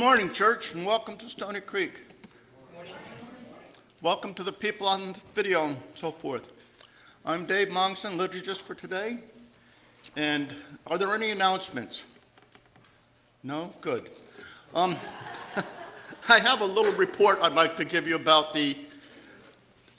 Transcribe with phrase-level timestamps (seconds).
[0.00, 2.00] Good morning, church, and welcome to Stony Creek.
[4.00, 6.50] Welcome to the people on the video and so forth.
[7.26, 9.18] I'm Dave Mongson, liturgist for today.
[10.16, 10.56] And
[10.86, 12.04] are there any announcements?
[13.42, 13.74] No?
[13.82, 14.08] Good.
[14.74, 14.96] Um,
[16.30, 18.78] I have a little report I'd like to give you about the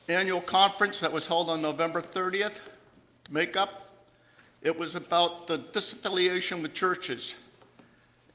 [0.10, 2.60] annual conference that was held on November 30th
[3.26, 3.92] to make up.
[4.64, 7.36] It was about the disaffiliation with churches.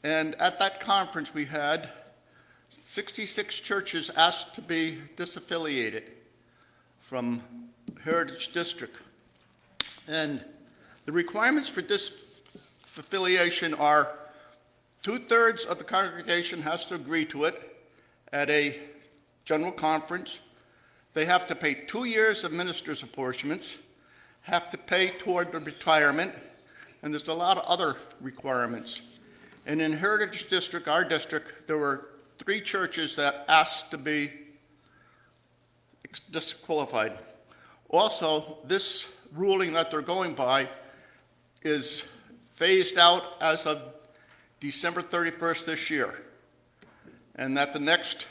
[0.02, 1.88] And at that conference, we had
[2.70, 6.04] 66 churches asked to be disaffiliated
[7.00, 7.42] from
[8.02, 8.96] Heritage District.
[10.08, 10.44] And
[11.04, 14.08] the requirements for disaffiliation are
[15.02, 17.54] two thirds of the congregation has to agree to it
[18.32, 18.78] at a
[19.44, 20.40] general conference.
[21.14, 23.78] They have to pay two years of minister's apportionments,
[24.42, 26.34] have to pay toward the retirement,
[27.02, 29.02] and there's a lot of other requirements.
[29.66, 34.30] And in Heritage District, our district, there were three churches that asked to be
[36.30, 37.18] disqualified.
[37.90, 40.68] Also, this ruling that they're going by
[41.62, 42.08] is
[42.54, 43.82] phased out as of
[44.60, 46.14] December 31st this year.
[47.34, 48.28] And that the next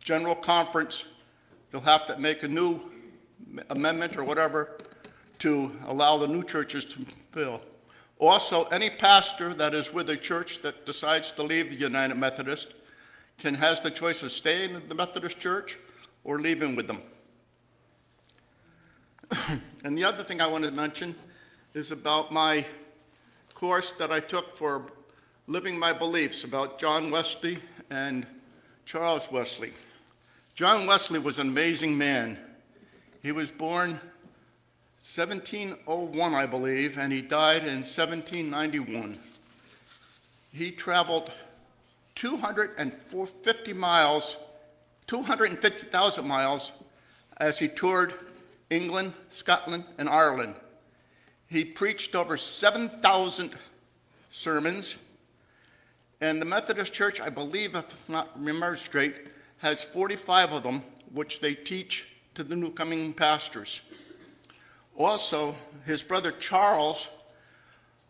[0.00, 1.04] general conference,
[1.70, 2.80] they'll have to make a new
[3.68, 4.78] amendment or whatever
[5.40, 7.62] to allow the new churches to fill.
[8.18, 12.74] Also, any pastor that is with a church that decides to leave the United Methodist
[13.38, 15.78] can has the choice of staying in the Methodist church
[16.24, 17.00] or leaving with them.
[19.84, 21.14] and the other thing I want to mention
[21.74, 22.66] is about my
[23.54, 24.90] course that I took for
[25.46, 27.58] living my beliefs about John Wesley
[27.90, 28.26] and
[28.84, 29.72] Charles Wesley.
[30.54, 32.38] John Wesley was an amazing man.
[33.22, 34.00] He was born
[35.00, 39.16] 1701, I believe, and he died in 1791.
[40.52, 41.30] He traveled
[42.16, 44.36] 250 miles,
[45.06, 46.72] 250,000 miles,
[47.36, 48.12] as he toured
[48.70, 50.56] England, Scotland, and Ireland.
[51.46, 53.52] He preached over 7,000
[54.32, 54.96] sermons,
[56.20, 59.14] and the Methodist Church, I believe, if not remember straight,
[59.58, 63.80] has 45 of them, which they teach to the new coming pastors.
[64.98, 65.54] Also,
[65.86, 67.08] his brother Charles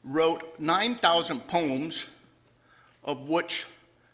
[0.02, 2.06] wrote 9,000 poems,
[3.04, 3.66] of which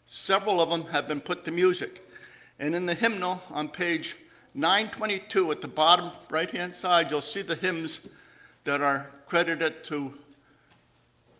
[0.05, 2.05] several of them have been put to music.
[2.59, 4.17] And in the hymnal on page
[4.55, 8.01] 922 at the bottom right hand side, you'll see the hymns
[8.65, 10.13] that are credited to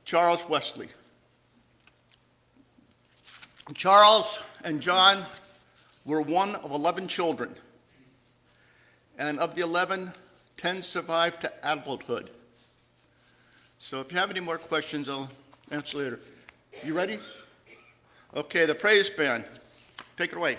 [0.06, 0.88] Charles Wesley.
[3.74, 5.26] Charles and John
[6.06, 7.54] were one of 11 children.
[9.18, 10.14] And of the 11,
[10.66, 12.32] 10 survived to adulthood.
[13.78, 15.30] So if you have any more questions, I'll
[15.70, 16.20] answer later.
[16.84, 17.20] You ready?
[18.36, 19.46] Okay, the praise band.
[20.18, 20.58] Take it away.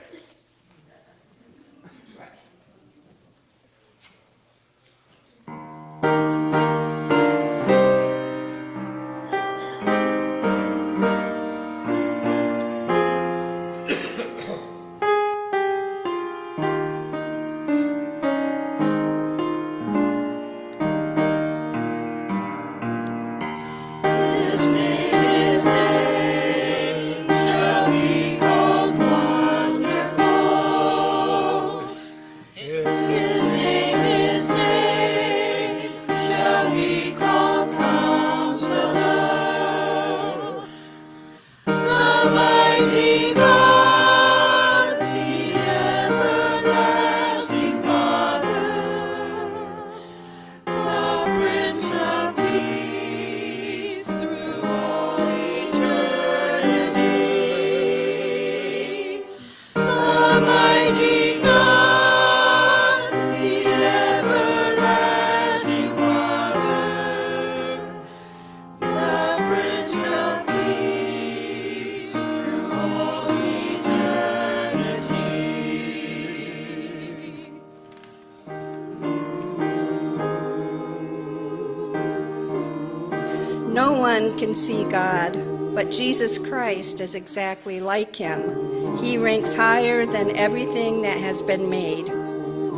[84.46, 85.32] Can see God,
[85.74, 88.96] but Jesus Christ is exactly like him.
[88.98, 92.06] He ranks higher than everything that has been made.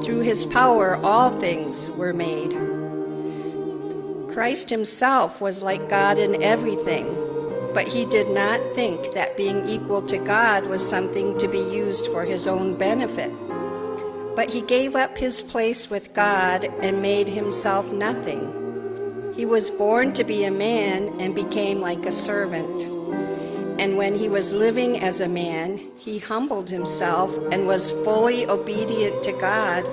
[0.03, 2.53] Through his power, all things were made.
[4.33, 7.05] Christ himself was like God in everything,
[7.75, 12.07] but he did not think that being equal to God was something to be used
[12.07, 13.31] for his own benefit.
[14.35, 18.58] But he gave up his place with God and made himself nothing
[19.39, 22.83] he was born to be a man and became like a servant.
[23.81, 29.23] And when he was living as a man, he humbled himself and was fully obedient
[29.23, 29.89] to God,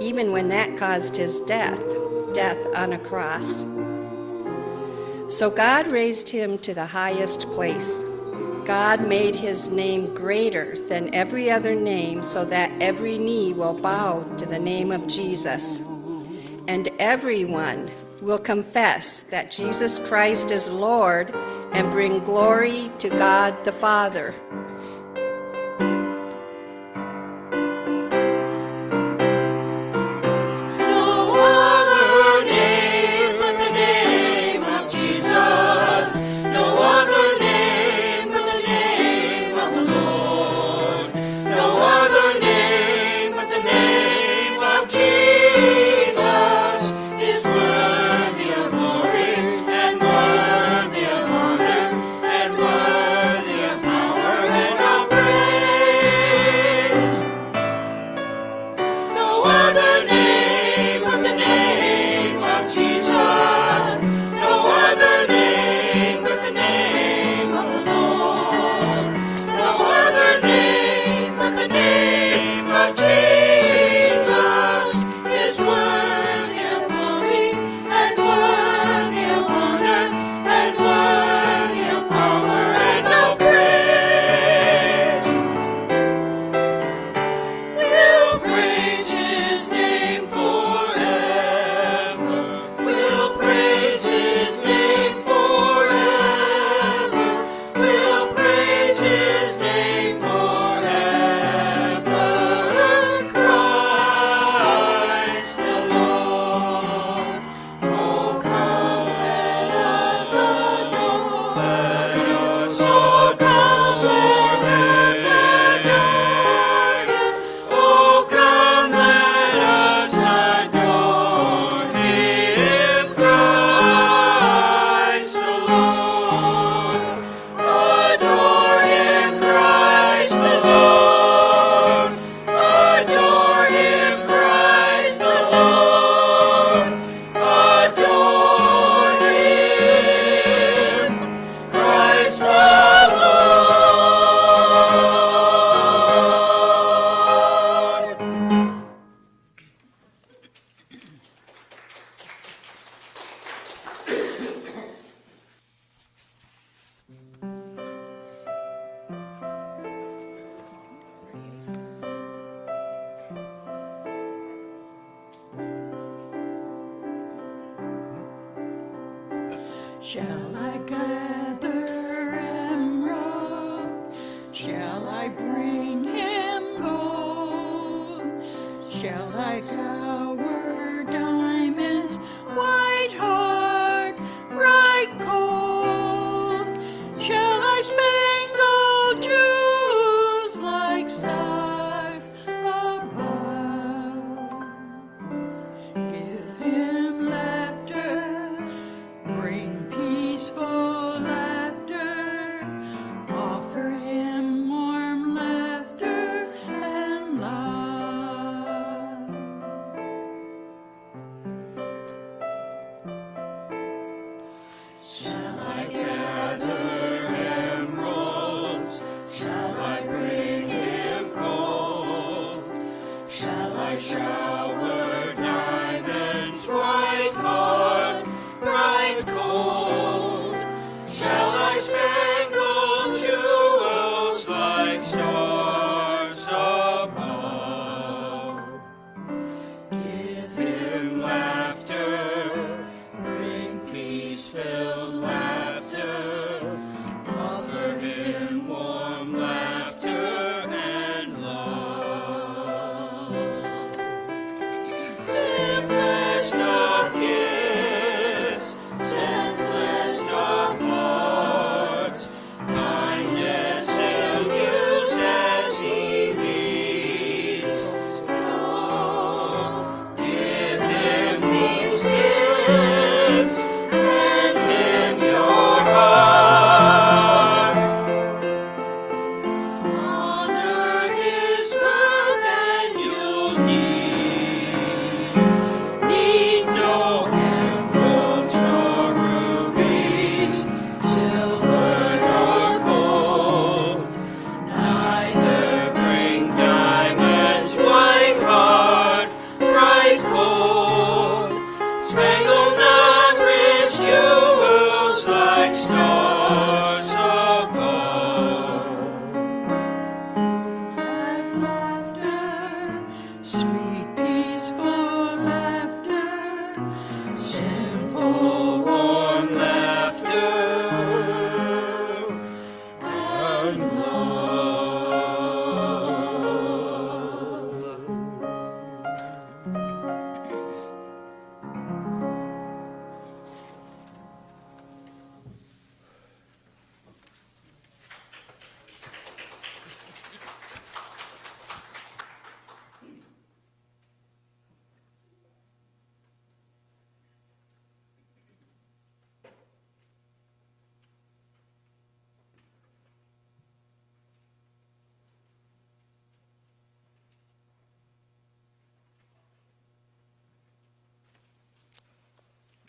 [0.00, 1.80] even when that caused his death,
[2.34, 3.64] death on a cross.
[5.28, 8.00] So God raised him to the highest place.
[8.64, 14.24] God made his name greater than every other name so that every knee will bow
[14.38, 15.80] to the name of Jesus.
[16.66, 17.88] And everyone
[18.22, 21.34] will confess that Jesus Christ is Lord
[21.72, 24.32] and bring glory to God the Father.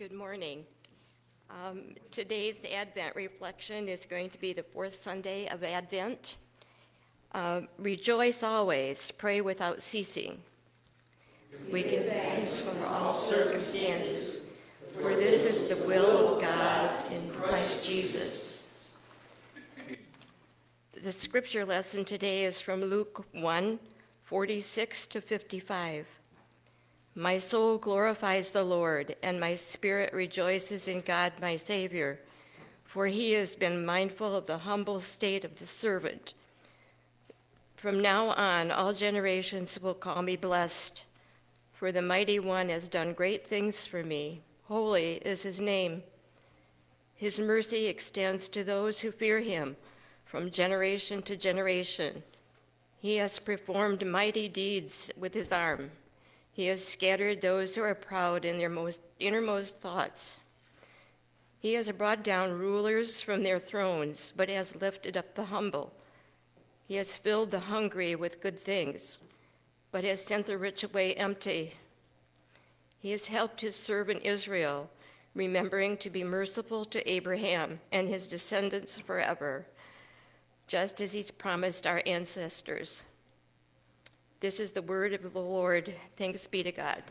[0.03, 0.65] Good morning.
[1.49, 6.39] Um, today's Advent reflection is going to be the fourth Sunday of Advent.
[7.31, 10.39] Uh, rejoice always, pray without ceasing.
[11.71, 14.51] We give thanks for all circumstances,
[14.93, 18.67] for this is the will of God in Christ Jesus.
[21.01, 23.79] The scripture lesson today is from Luke 1
[24.25, 26.05] 46 to 55.
[27.15, 32.19] My soul glorifies the Lord, and my spirit rejoices in God my Savior,
[32.83, 36.33] for he has been mindful of the humble state of the servant.
[37.75, 41.05] From now on, all generations will call me blessed,
[41.73, 44.41] for the mighty one has done great things for me.
[44.63, 46.01] Holy is his name.
[47.13, 49.75] His mercy extends to those who fear him
[50.25, 52.23] from generation to generation.
[52.97, 55.91] He has performed mighty deeds with his arm.
[56.53, 60.37] He has scattered those who are proud in their most innermost thoughts.
[61.59, 65.93] He has brought down rulers from their thrones, but has lifted up the humble.
[66.87, 69.17] He has filled the hungry with good things,
[69.91, 71.73] but has sent the rich away empty.
[72.99, 74.91] He has helped his servant Israel,
[75.33, 79.65] remembering to be merciful to Abraham and his descendants forever,
[80.67, 83.05] just as he's promised our ancestors.
[84.43, 85.93] This is the word of the Lord.
[86.17, 87.01] Thanks be to God.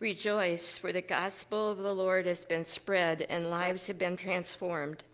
[0.00, 5.04] Rejoice, for the gospel of the Lord has been spread and lives have been transformed.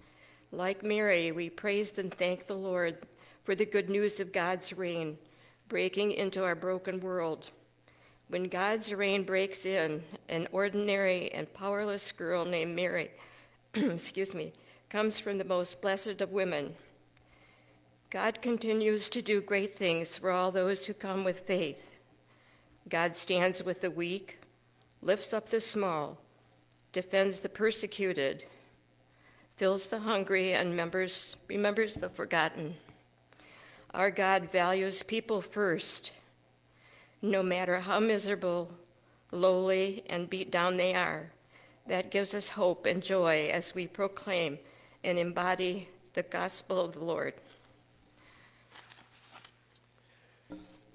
[0.52, 2.98] Like Mary, we praise and thank the Lord
[3.42, 5.18] for the good news of God's reign
[5.70, 7.48] breaking into our broken world.
[8.28, 13.10] When God's reign breaks in, an ordinary and powerless girl named Mary,
[13.74, 14.52] excuse me,
[14.90, 16.74] comes from the most blessed of women.
[18.10, 21.98] God continues to do great things for all those who come with faith.
[22.88, 24.40] God stands with the weak,
[25.00, 26.18] lifts up the small,
[26.92, 28.44] defends the persecuted,
[29.56, 32.74] fills the hungry, and remembers, remembers the forgotten.
[33.92, 36.12] Our God values people first,
[37.20, 38.70] no matter how miserable,
[39.32, 41.30] lowly, and beat down they are.
[41.86, 44.58] That gives us hope and joy as we proclaim
[45.02, 47.34] and embody the gospel of the Lord.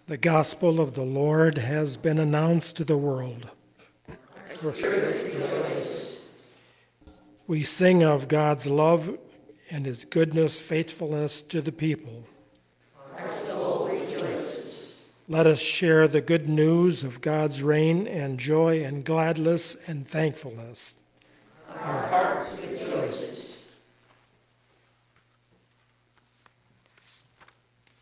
[0.08, 3.50] The gospel of the Lord has been announced to the world.
[7.48, 9.18] We sing of God's love
[9.70, 12.24] and his goodness, faithfulness to the people.
[13.18, 15.12] Our soul rejoices.
[15.28, 20.96] Let us share the good news of God's reign and joy and gladness and thankfulness.
[21.70, 23.74] Our heart rejoices.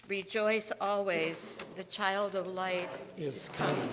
[0.08, 3.89] Rejoice always, the child of light Is come.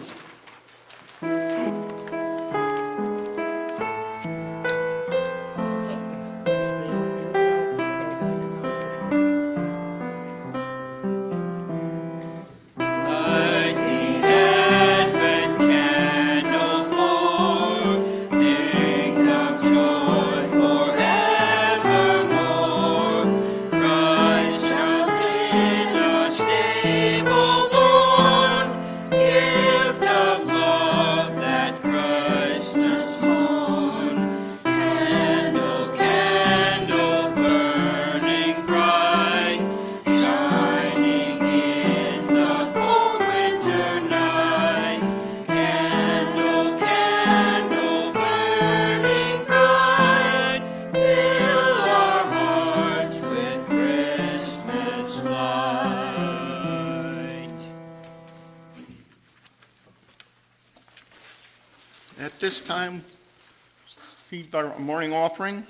[64.30, 65.66] Receive our morning offering.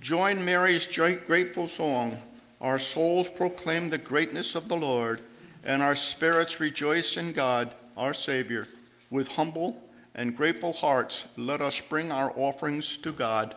[0.00, 2.16] Join Mary's grateful song.
[2.62, 5.20] Our souls proclaim the greatness of the Lord,
[5.62, 8.68] and our spirits rejoice in God, our Savior.
[9.10, 9.82] With humble
[10.14, 13.54] and grateful hearts, let us bring our offerings to God.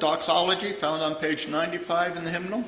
[0.00, 2.64] Doxology found on page 95 in the hymnal.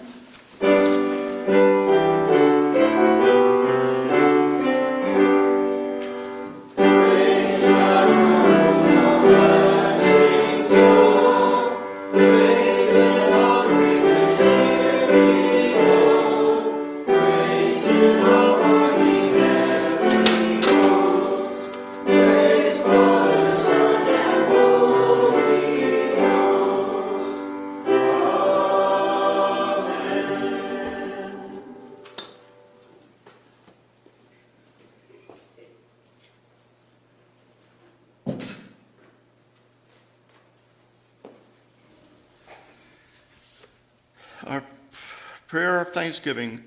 [45.52, 46.64] Prayer of thanksgiving.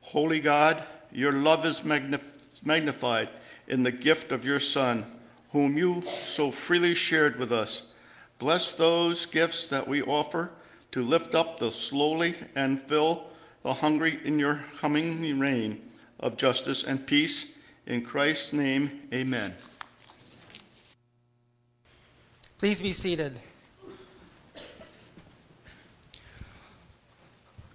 [0.00, 2.20] Holy God, your love is magnif-
[2.64, 3.28] magnified
[3.66, 5.04] in the gift of your Son,
[5.50, 7.92] whom you so freely shared with us.
[8.38, 10.52] Bless those gifts that we offer
[10.92, 13.24] to lift up the slowly and fill
[13.64, 15.82] the hungry in your coming reign
[16.20, 17.58] of justice and peace.
[17.88, 19.52] In Christ's name, amen.
[22.58, 23.40] Please be seated.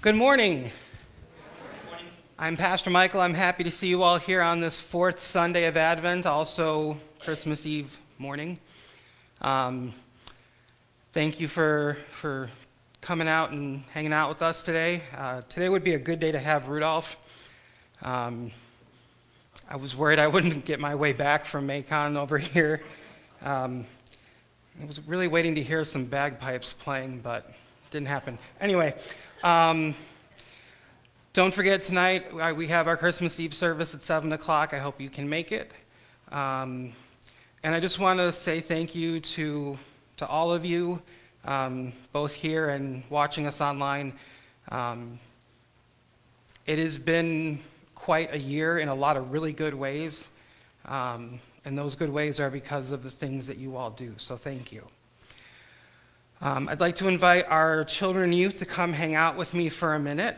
[0.04, 0.70] Good morning.
[2.38, 3.22] I'm Pastor Michael.
[3.22, 7.66] I'm happy to see you all here on this fourth Sunday of Advent, also Christmas
[7.66, 8.60] Eve morning.
[9.40, 9.94] Um,
[11.14, 12.50] thank you for, for
[13.00, 15.04] coming out and hanging out with us today.
[15.16, 17.16] Uh, today would be a good day to have Rudolph.
[18.02, 18.52] Um,
[19.70, 22.84] I was worried I wouldn't get my way back from Macon over here.
[23.42, 23.86] Um,
[24.82, 28.38] I was really waiting to hear some bagpipes playing, but it didn't happen.
[28.60, 28.96] Anyway,
[29.44, 29.94] um,
[31.34, 34.74] don't forget tonight we have our Christmas Eve service at 7 o'clock.
[34.74, 35.72] I hope you can make it.
[36.32, 36.94] Um,
[37.64, 39.78] and I just want to say thank you to,
[40.18, 41.02] to all of you,
[41.44, 44.14] um, both here and watching us online.
[44.70, 45.20] Um,
[46.66, 47.60] it has been
[47.96, 50.28] quite a year in a lot of really good ways.
[50.86, 54.14] Um, and those good ways are because of the things that you all do.
[54.18, 54.86] So thank you.
[56.44, 59.70] Um, I'd like to invite our children and youth to come hang out with me
[59.70, 60.36] for a minute.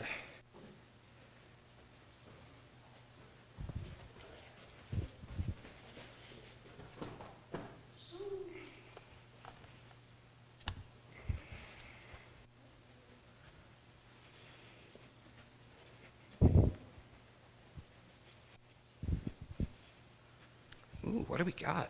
[21.04, 21.90] Ooh, what do we got?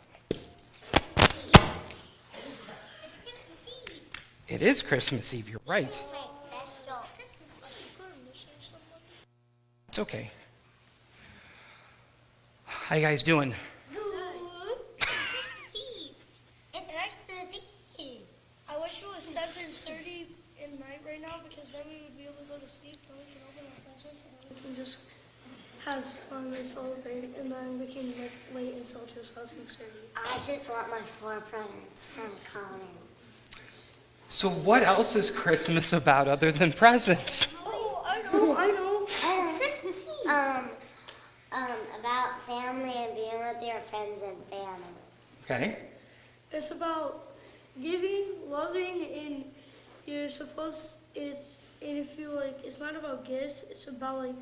[3.07, 4.01] It's Christmas Eve.
[4.47, 5.85] It is Christmas Eve, you're right.
[5.85, 8.03] My special Christmas Eve.
[9.89, 10.29] It's okay.
[12.65, 13.55] How you guys doing?
[13.91, 14.77] Good.
[14.99, 16.15] Christmas Eve.
[16.75, 17.59] It's Christmas
[17.97, 18.21] Eve.
[18.69, 20.27] I wish it was seven thirty
[20.61, 23.17] at night right now because then we would be able to go to sleep and
[23.17, 24.97] we can open our presents and we can just
[25.85, 30.05] have fun and celebrate and then we can like wait until two thousand thirty.
[30.15, 33.04] I just want my four presents from Colin.
[34.35, 37.47] So, what else is Christmas about other than presents?
[37.65, 39.03] Oh, I know, I know.
[39.03, 40.29] It's Christmas Eve.
[40.29, 40.69] Um,
[41.53, 44.99] um, about family and being with your friends and family.
[45.43, 45.77] Okay.
[46.51, 47.31] It's about
[47.81, 49.45] giving, loving, and
[50.05, 50.95] you're supposed.
[51.15, 53.63] It's and if you like, it's not about gifts.
[53.71, 54.35] It's about like.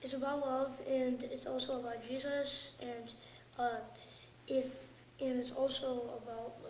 [0.00, 3.12] It's about love, and it's also about Jesus, and
[3.58, 3.80] uh,
[4.46, 4.66] if
[5.20, 6.69] and it's also about like.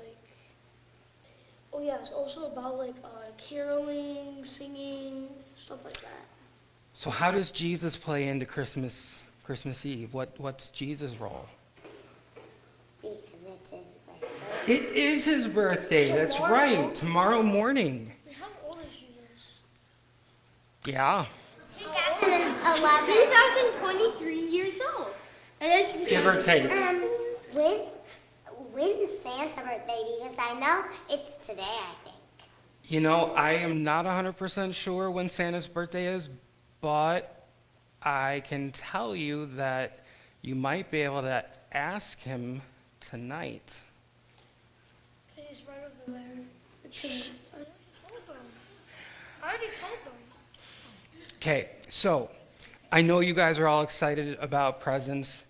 [1.73, 5.29] Oh yeah, it's also about like uh, caroling, singing,
[5.59, 6.27] stuff like that.
[6.93, 10.13] So, how does Jesus play into Christmas Christmas Eve?
[10.13, 11.47] What what's Jesus' role?
[13.01, 14.73] Because it's his birthday.
[14.73, 16.09] It is his birthday.
[16.13, 16.95] That's right.
[16.95, 18.13] Tomorrow morning.
[18.39, 19.61] How old is Jesus?
[20.85, 21.27] Yeah.
[21.79, 23.07] 2011.
[23.07, 25.09] 2023 years old.
[25.61, 26.71] And it's Give or take.
[26.71, 27.01] Um,
[27.53, 27.81] when,
[28.73, 30.03] when's Santa's birthday?
[30.23, 32.17] Because I know it's today, I think.
[32.85, 36.29] You know, I am not 100% sure when Santa's birthday is,
[36.81, 37.47] but
[38.03, 40.01] I can tell you that
[40.43, 42.63] you might be able to ask him
[43.01, 43.75] tonight.
[45.37, 46.23] He's right over there.
[46.83, 47.71] Because I already
[48.09, 48.45] told them.
[49.43, 50.15] I already told them.
[51.37, 52.31] Okay, so
[52.91, 55.45] I know you guys are all excited about presents,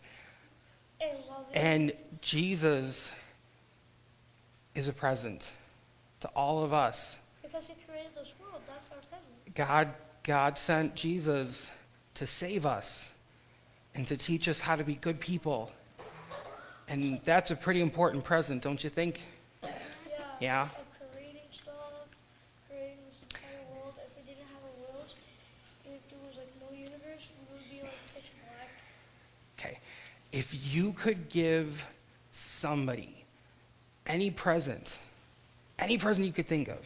[1.01, 1.57] And love it.
[1.57, 3.11] and Jesus
[4.75, 5.51] is a present
[6.21, 7.17] to all of us.
[7.43, 9.55] Because He created this world, that's our present.
[9.55, 9.89] God,
[10.23, 11.71] God sent Jesus
[12.15, 13.09] to save us
[13.95, 15.71] and to teach us how to be good people.
[16.89, 19.21] And that's a pretty important present, don't you think?
[19.63, 19.71] Yeah.
[20.41, 20.69] yeah.
[29.59, 29.79] Okay.
[30.33, 31.87] If you could give
[32.41, 33.25] somebody
[34.07, 34.99] any present,
[35.79, 36.79] any present you could think of,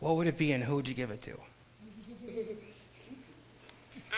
[0.00, 1.32] what would it be and who would you give it to?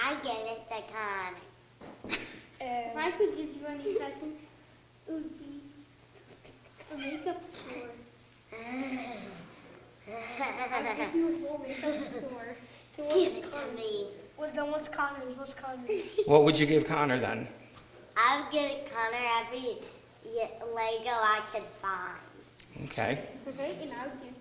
[0.02, 2.16] I give it to Connor.
[2.60, 4.34] If I could give you any present,
[5.06, 5.60] it would be
[6.92, 7.90] a makeup store.
[10.40, 12.56] I'd give you a whole makeup store.
[12.96, 14.06] So what's Give it to me.
[14.36, 15.36] What, then what's Connor's?
[15.36, 16.18] What's Connor's?
[16.26, 17.46] What would you give Connor then?
[18.16, 19.78] I'd give Connor every ye-
[20.24, 22.18] Lego I could find.
[22.84, 23.18] Okay.
[23.48, 24.32] Okay, and I would give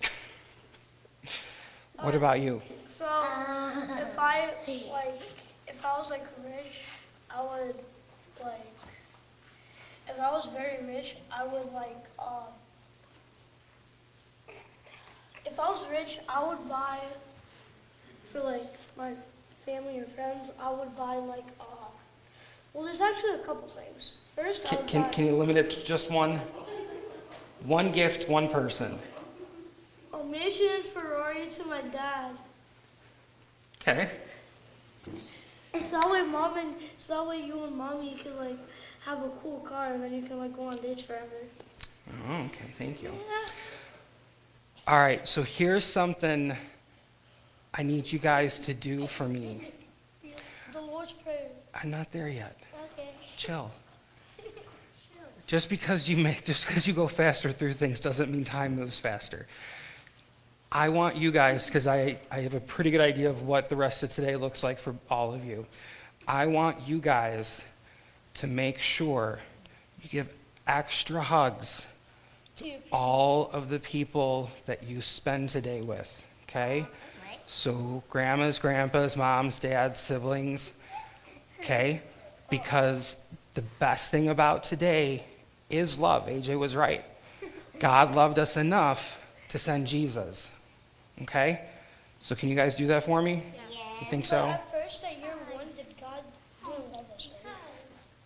[0.00, 0.08] you.
[2.04, 2.62] What about you?
[2.86, 4.50] So if I
[4.90, 5.20] like,
[5.68, 6.82] if I was like rich,
[7.30, 7.74] I would
[8.42, 8.74] like.
[10.08, 12.04] If I was very rich, I would like.
[12.18, 12.48] Um,
[15.44, 17.00] if I was rich, I would buy
[18.32, 19.12] for like my
[19.70, 20.50] family or friends.
[20.60, 21.46] I would buy like.
[21.60, 21.64] Uh,
[22.72, 24.12] well, there's actually a couple things.
[24.36, 25.08] First, I Can, would can, buy.
[25.10, 26.40] can you limit it to just one?
[27.64, 28.98] One gift, one person.
[30.14, 32.30] a Mission Ferrari to my dad.
[33.82, 34.08] Okay.
[35.74, 38.56] So that way, mom and so that way you and mommy can like
[39.06, 41.40] have a cool car, and then you can like go on dates forever.
[42.28, 43.12] Oh, okay, thank you.
[44.86, 46.56] All right, so here's something
[47.74, 49.72] I need you guys to do for me.
[50.72, 51.48] The Lord's Prayer.
[51.74, 52.56] I'm not there yet.
[52.94, 53.10] Okay.
[53.36, 53.70] Chill.
[55.46, 59.00] Just because you make, just because you go faster through things doesn't mean time moves
[59.00, 59.48] faster.
[60.70, 63.74] I want you guys, because I, I have a pretty good idea of what the
[63.74, 65.66] rest of today looks like for all of you.
[66.28, 67.64] I want you guys
[68.34, 69.40] to make sure
[70.00, 70.28] you give
[70.68, 71.84] extra hugs
[72.58, 76.86] to all of the people that you spend today with, okay?
[77.52, 80.72] So, grandmas, grandpas, moms, dads, siblings,
[81.60, 82.00] okay?
[82.48, 83.16] Because
[83.54, 85.24] the best thing about today
[85.68, 86.28] is love.
[86.28, 87.04] AJ was right.
[87.80, 90.48] God loved us enough to send Jesus,
[91.22, 91.62] okay?
[92.20, 93.42] So, can you guys do that for me?
[94.00, 94.46] You think so?
[94.46, 96.22] At first, at year one, did God
[96.64, 97.28] didn't love us.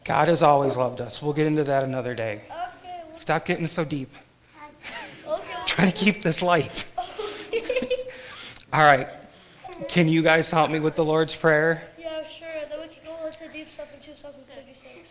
[0.04, 1.22] God has always loved us.
[1.22, 2.42] We'll get into that another day.
[2.50, 2.50] Okay.
[3.08, 4.12] well- Stop getting so deep.
[5.26, 5.54] Okay.
[5.66, 6.84] Try to keep this light.
[8.74, 9.06] All right.
[9.86, 11.80] Can you guys help me with the Lord's Prayer?
[11.96, 12.48] yeah, sure.
[12.68, 15.08] Then we can go into deep stuff in 2036.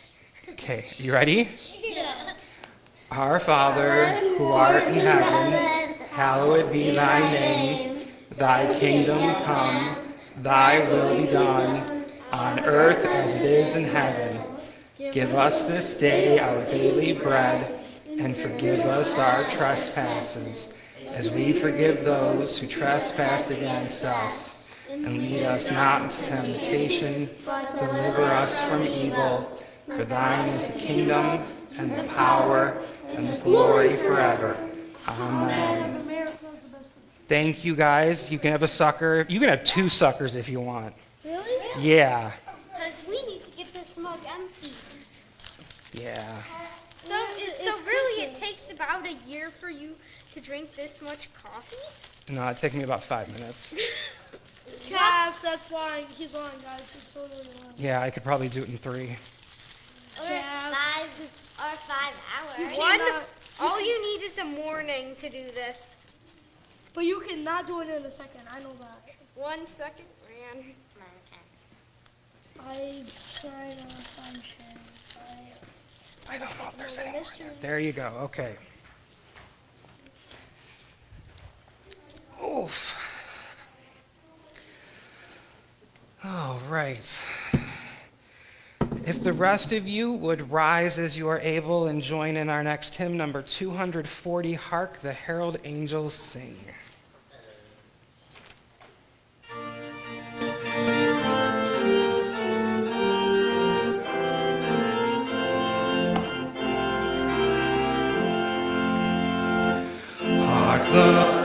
[0.50, 1.48] Okay, you ready?
[1.82, 2.34] Yeah.
[3.10, 8.06] Our Father, who art in heaven, hallowed be thy name.
[8.32, 14.42] Thy kingdom come, thy will be done, on earth as it is in heaven.
[15.14, 17.80] Give us this day our daily bread,
[18.20, 20.74] and forgive us our trespasses,
[21.14, 24.64] as we forgive those who trespass against us.
[24.90, 29.50] And lead us not into temptation, but deliver us from evil.
[29.88, 31.44] For thine is the kingdom,
[31.78, 34.56] and the power, and the glory forever.
[35.08, 36.08] Amen.
[37.28, 38.32] Thank you guys.
[38.32, 39.26] You can have a sucker.
[39.28, 40.94] You can have two suckers if you want.
[41.26, 41.84] Really?
[41.84, 42.32] Yeah.
[42.72, 44.74] Because we need to get this mug empty.
[45.94, 46.42] Yeah.
[46.98, 47.16] So,
[47.58, 49.96] so really, it takes about a year for you
[50.34, 51.76] to drink this much coffee?
[52.34, 53.74] No, it took me about five minutes.
[54.88, 56.06] Cap, that's lying.
[56.18, 56.90] He's lying, guys.
[56.94, 57.74] He's totally lying.
[57.78, 59.16] Yeah, I could probably do it in three.
[60.16, 61.10] Five
[61.60, 62.78] or five hours.
[62.78, 63.24] One, cannot-
[63.60, 66.02] all you need is a morning to do this.
[66.94, 68.42] But you cannot do it in a second.
[68.52, 69.10] I know that.
[69.36, 70.64] One second, man.
[72.60, 73.04] I
[73.42, 74.56] try to find shit.
[76.30, 77.26] I, I just Oh, don't there's know the anyone.
[77.62, 78.08] There you go.
[78.24, 78.56] Okay.
[82.44, 82.98] Oof.
[86.24, 87.24] All right.
[89.06, 92.64] If the rest of you would rise as you are able and join in our
[92.64, 96.58] next hymn, number 240, Hark the Herald Angels Sing.
[110.46, 111.43] Hark the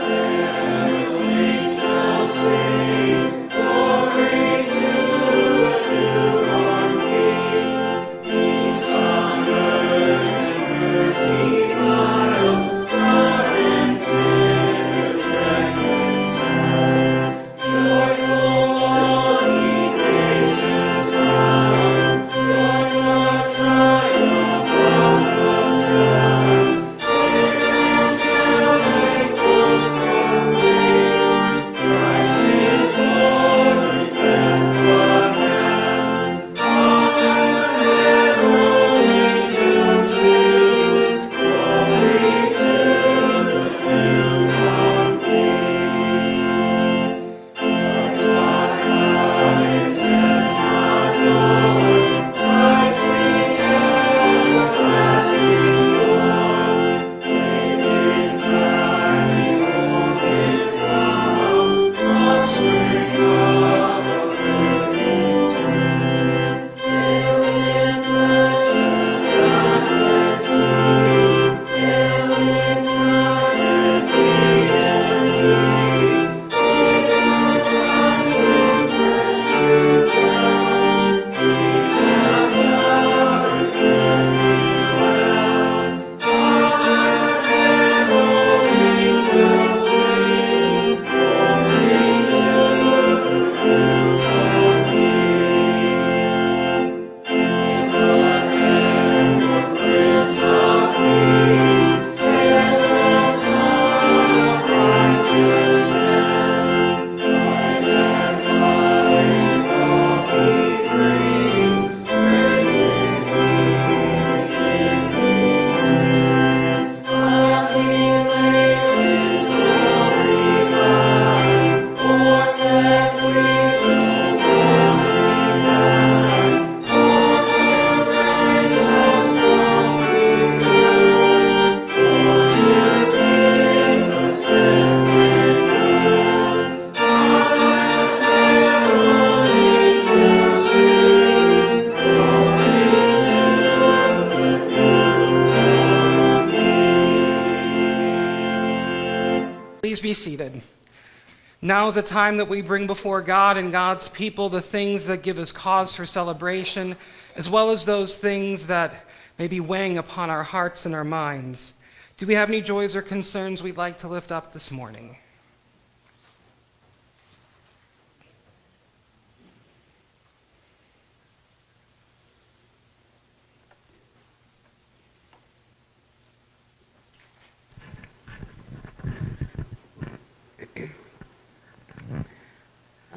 [151.61, 155.23] Now is the time that we bring before God and God's people the things that
[155.23, 156.95] give us cause for celebration,
[157.35, 159.05] as well as those things that
[159.37, 161.73] may be weighing upon our hearts and our minds.
[162.17, 165.17] Do we have any joys or concerns we'd like to lift up this morning?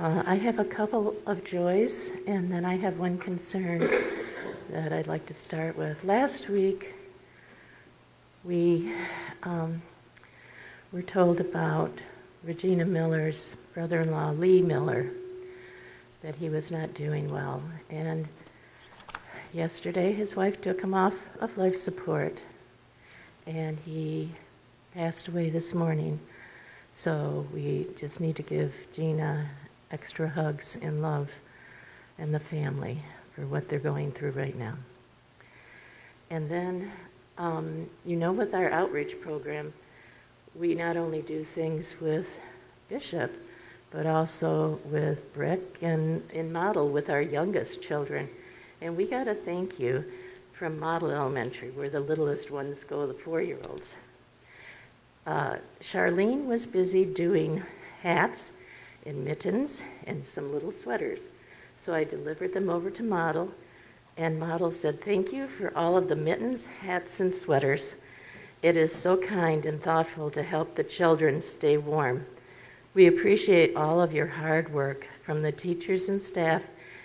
[0.03, 3.89] Uh, I have a couple of joys, and then I have one concern
[4.71, 6.03] that I'd like to start with.
[6.03, 6.93] Last week,
[8.43, 8.93] we
[9.45, 9.81] um,
[10.91, 11.93] were told about
[12.43, 15.09] Regina Miller's brother in law, Lee Miller,
[16.23, 17.63] that he was not doing well.
[17.89, 18.27] And
[19.53, 22.39] yesterday, his wife took him off of life support,
[23.47, 24.33] and he
[24.97, 26.19] passed away this morning.
[26.91, 29.49] So we just need to give Gina
[29.93, 31.31] extra hugs and love
[32.19, 32.99] and the family
[33.35, 34.75] for what they're going through right now.
[36.31, 36.91] And then,
[37.39, 39.73] um, you know, with our outreach program,
[40.55, 42.29] we not only do things with
[42.89, 43.33] Bishop,
[43.91, 48.29] but also with Brick and in Model with our youngest children.
[48.81, 50.05] And we got a thank you
[50.53, 53.97] from Model Elementary, where the littlest ones go, the four year olds.
[55.27, 57.63] Uh, Charlene was busy doing
[58.03, 58.53] hats
[59.05, 61.23] and mittens and some little sweaters.
[61.77, 63.53] So I delivered them over to Model,
[64.17, 67.95] and Model said, Thank you for all of the mittens, hats, and sweaters.
[68.63, 72.27] It is so kind and thoughtful to help the children stay warm.
[72.95, 76.63] We appreciate all of your hard work from the teachers and staff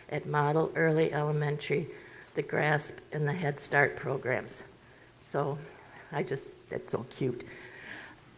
[0.10, 1.88] at Model Early Elementary,
[2.36, 4.64] the GRASP, and the Head Start programs.
[5.22, 5.58] So
[6.12, 7.44] I just, that's so cute.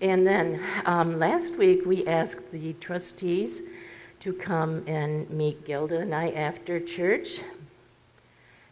[0.02, 3.62] And then um, last week, we asked the trustees
[4.22, 7.42] to come and meet Gilda and I after church.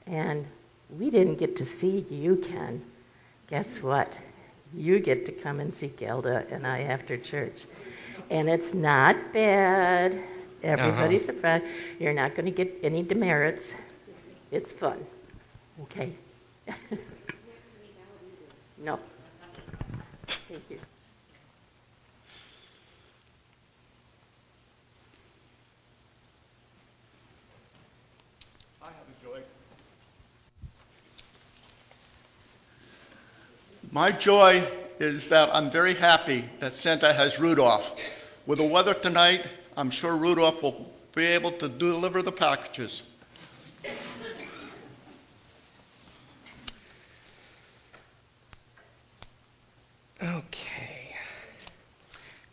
[0.06, 0.46] And
[0.98, 2.82] we didn't get to see you, Ken.
[3.50, 4.18] Guess what?
[4.74, 7.66] You get to come and see Gilda and I after church.
[8.30, 10.22] And it's not bad.
[10.64, 11.34] Everybody's Uh-huh.
[11.34, 11.66] surprised.
[12.00, 13.74] You're not going to get any demerits.
[14.52, 15.06] It's fun.
[15.84, 16.14] Okay?
[18.78, 19.00] no.
[20.48, 20.80] Thank you.
[28.82, 29.42] I have a joy.
[33.92, 34.64] My joy
[35.00, 37.98] is that I'm very happy that Santa has Rudolph.
[38.46, 43.04] With the weather tonight, I'm sure Rudolph will be able to deliver the packages.
[50.22, 51.16] Okay.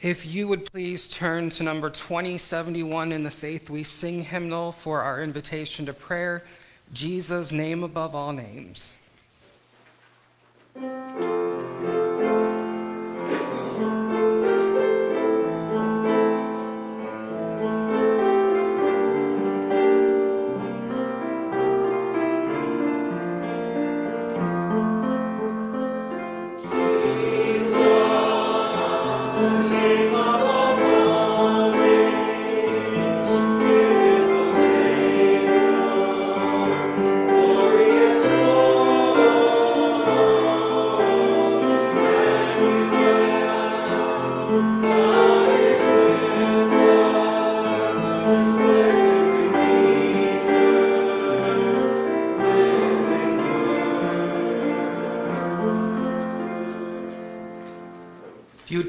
[0.01, 5.01] If you would please turn to number 2071 in the Faith We Sing hymnal for
[5.03, 6.45] our invitation to prayer,
[6.93, 8.95] Jesus' name above all names.
[10.77, 11.43] If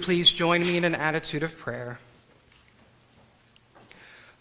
[0.05, 1.97] please join me in an attitude of prayer.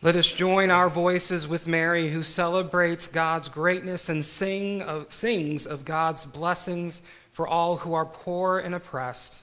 [0.03, 5.67] Let us join our voices with Mary, who celebrates God's greatness and sing of, sings
[5.67, 7.01] of God's blessings
[7.33, 9.41] for all who are poor and oppressed.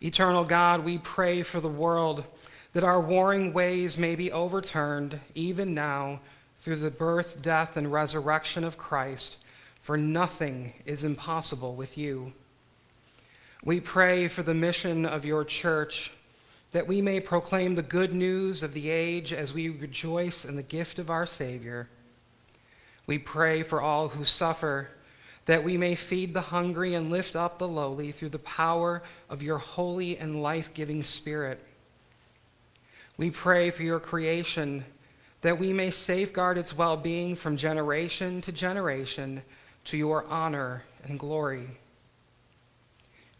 [0.00, 2.24] Eternal God, we pray for the world
[2.72, 6.18] that our warring ways may be overturned, even now,
[6.62, 9.36] through the birth, death, and resurrection of Christ,
[9.82, 12.32] for nothing is impossible with you.
[13.64, 16.12] We pray for the mission of your church,
[16.72, 20.62] that we may proclaim the good news of the age as we rejoice in the
[20.62, 21.88] gift of our Savior.
[23.06, 24.90] We pray for all who suffer,
[25.46, 29.42] that we may feed the hungry and lift up the lowly through the power of
[29.42, 31.58] your holy and life giving Spirit.
[33.16, 34.84] We pray for your creation,
[35.40, 39.42] that we may safeguard its well being from generation to generation
[39.84, 41.78] to your honor and glory.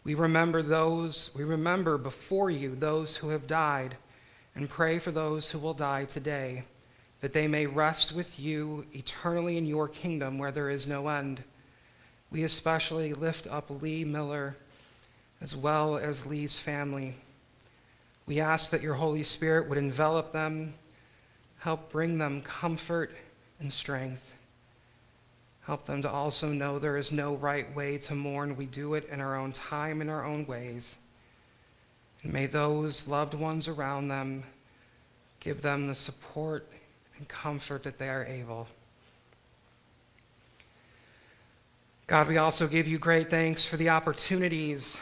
[0.05, 3.97] We remember those, we remember before you those who have died
[4.53, 6.63] and pray for those who will die today,
[7.21, 11.43] that they may rest with you eternally in your kingdom where there is no end.
[12.29, 14.55] We especially lift up Lee Miller
[15.41, 17.15] as well as Lee's family.
[18.27, 20.75] We ask that your Holy Spirit would envelop them,
[21.57, 23.11] help bring them comfort
[23.59, 24.34] and strength.
[25.65, 28.55] Help them to also know there is no right way to mourn.
[28.55, 30.97] We do it in our own time, in our own ways.
[32.21, 34.43] And may those loved ones around them
[35.39, 36.67] give them the support
[37.17, 38.67] and comfort that they are able.
[42.07, 45.01] God, we also give you great thanks for the opportunities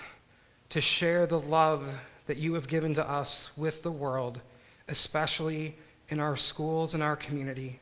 [0.70, 4.40] to share the love that you have given to us with the world,
[4.88, 5.76] especially
[6.08, 7.82] in our schools and our community.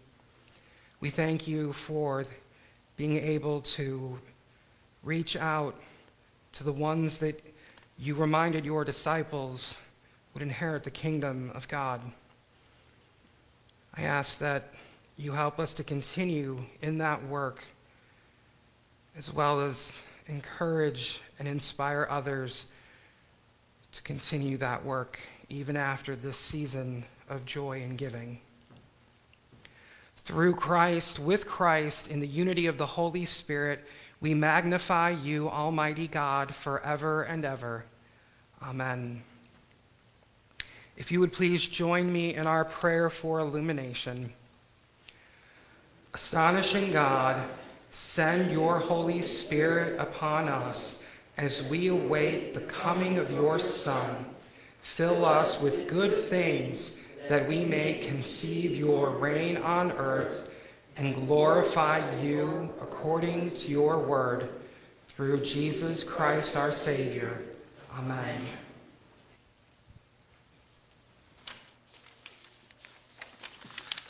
[0.99, 2.25] We thank you for
[3.01, 4.15] being able to
[5.01, 5.73] reach out
[6.51, 7.43] to the ones that
[7.97, 9.79] you reminded your disciples
[10.35, 11.99] would inherit the kingdom of God.
[13.97, 14.75] I ask that
[15.17, 17.63] you help us to continue in that work
[19.17, 22.67] as well as encourage and inspire others
[23.93, 25.17] to continue that work
[25.49, 28.39] even after this season of joy and giving.
[30.31, 33.83] Through Christ, with Christ, in the unity of the Holy Spirit,
[34.21, 37.83] we magnify you, Almighty God, forever and ever.
[38.63, 39.23] Amen.
[40.95, 44.31] If you would please join me in our prayer for illumination.
[46.13, 47.45] Astonishing God,
[47.91, 51.03] send your Holy Spirit upon us
[51.35, 54.27] as we await the coming of your Son.
[54.81, 57.00] Fill us with good things
[57.31, 60.51] that we may conceive your reign on earth
[60.97, 64.49] and glorify you according to your word
[65.07, 67.41] through Jesus Christ our Savior.
[67.97, 68.41] Amen.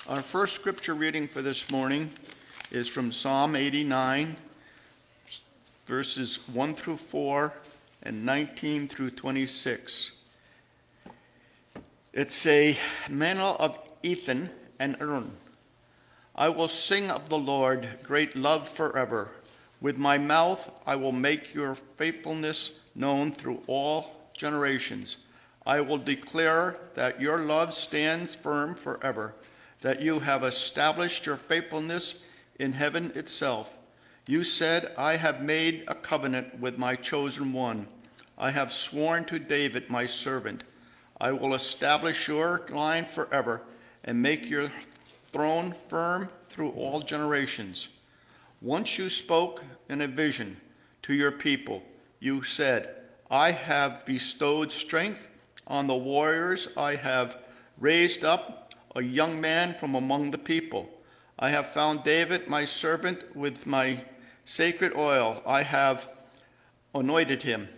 [0.10, 2.10] Our first scripture reading for this morning
[2.72, 4.36] is from Psalm 89,
[5.86, 7.54] verses 1 through 4
[8.02, 10.14] and 19 through 26.
[12.14, 12.78] It's a
[13.10, 14.50] mantle of Ethan
[14.80, 15.32] and Aaron.
[16.36, 19.30] I will sing of the Lord, great love forever.
[19.80, 25.20] With my mouth I will make your faithfulness known through all generations.
[25.66, 29.34] I will declare that your love stands firm forever,
[29.80, 32.26] that you have established your faithfulness
[32.60, 33.78] in heaven itself.
[34.28, 37.88] You said, I have made a covenant with my chosen one.
[38.38, 40.64] I have sworn to David, my servant.
[41.22, 43.62] I will establish your line forever
[44.04, 44.72] and make your
[45.32, 47.90] throne firm through all generations.
[48.60, 50.60] Once you spoke in a vision
[51.04, 51.84] to your people,
[52.20, 52.96] you said,
[53.30, 55.28] I have bestowed strength
[55.68, 56.70] on the warriors.
[56.76, 57.38] I have
[57.80, 60.90] raised up a young man from among the people.
[61.38, 64.04] I have found David, my servant, with my
[64.46, 65.44] sacred oil.
[65.46, 66.10] I have
[66.96, 67.70] anointed him.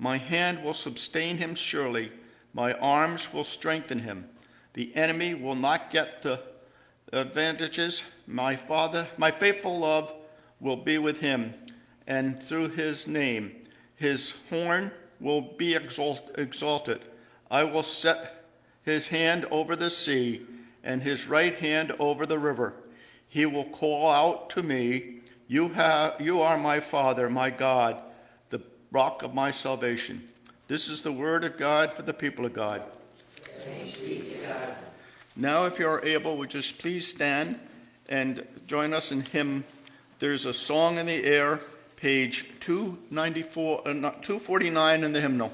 [0.00, 2.10] My hand will sustain him surely.
[2.52, 4.28] My arms will strengthen him.
[4.72, 6.40] The enemy will not get the
[7.12, 8.04] advantages.
[8.26, 10.12] My father, my faithful love
[10.60, 11.54] will be with him,
[12.06, 13.56] and through his name,
[13.96, 17.00] his horn will be exalt- exalted.
[17.50, 18.44] I will set
[18.82, 20.46] his hand over the sea
[20.82, 22.74] and his right hand over the river.
[23.28, 27.98] He will call out to me, you, have, you are my Father, my God,
[28.50, 30.28] the rock of my salvation.
[30.70, 32.80] This is the word of God for the people of God.
[34.46, 34.76] God.
[35.34, 37.58] Now, if you are able, would just please stand
[38.08, 39.64] and join us in hymn.
[40.20, 41.58] There's a song in the air,
[41.96, 45.52] page 294, uh, 249 in the hymnal.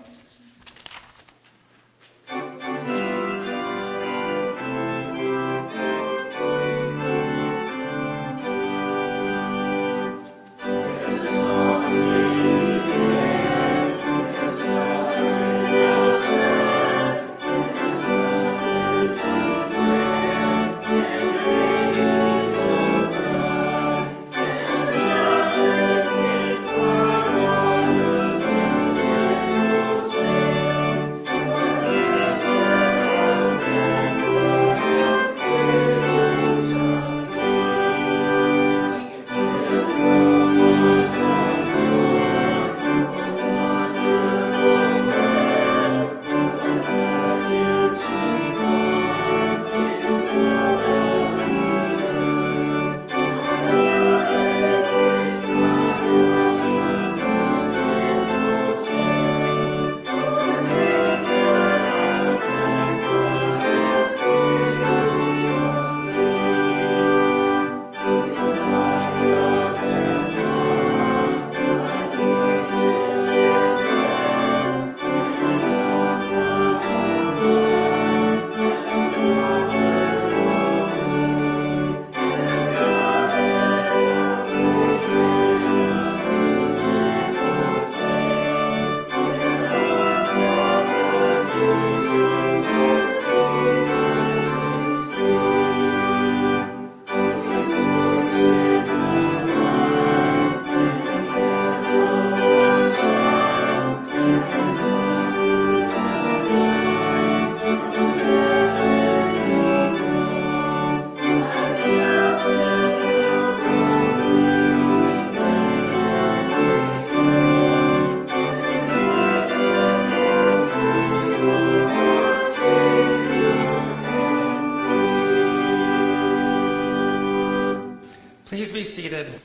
[128.87, 129.41] Seated.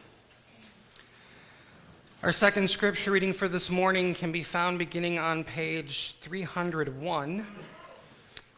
[2.22, 7.44] Our second scripture reading for this morning can be found beginning on page 301.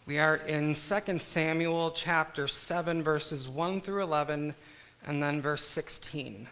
[0.05, 4.53] We are in 2 Samuel chapter 7, verses 1 through 11,
[5.07, 6.49] and then verse 16.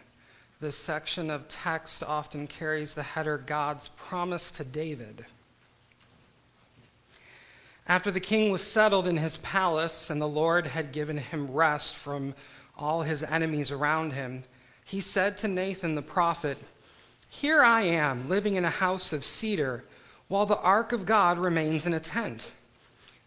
[0.60, 5.26] This section of text often carries the header God's promise to David.
[7.86, 11.94] After the king was settled in his palace and the Lord had given him rest
[11.94, 12.34] from
[12.78, 14.44] all his enemies around him,
[14.84, 16.58] he said to Nathan the prophet,
[17.28, 19.84] Here I am, living in a house of cedar,
[20.28, 22.52] while the ark of God remains in a tent.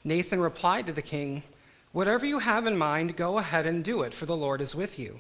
[0.04, 1.44] Nathan replied to the king,
[1.92, 5.00] Whatever you have in mind, go ahead and do it, for the Lord is with
[5.00, 5.20] you.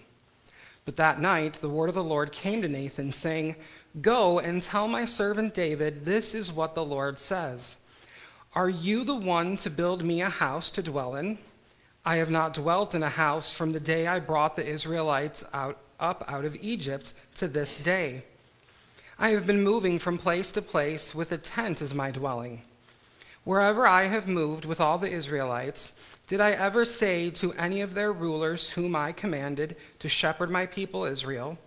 [0.83, 3.55] But that night, the word of the Lord came to Nathan, saying,
[4.01, 7.77] Go and tell my servant David, this is what the Lord says
[8.53, 11.39] Are you the one to build me a house to dwell in?
[12.05, 15.79] I have not dwelt in a house from the day I brought the Israelites out,
[15.99, 18.23] up out of Egypt to this day.
[19.17, 22.61] I have been moving from place to place with a tent as my dwelling.
[23.43, 25.93] Wherever I have moved with all the Israelites,
[26.27, 30.67] did I ever say to any of their rulers whom I commanded to shepherd my
[30.67, 31.57] people Israel,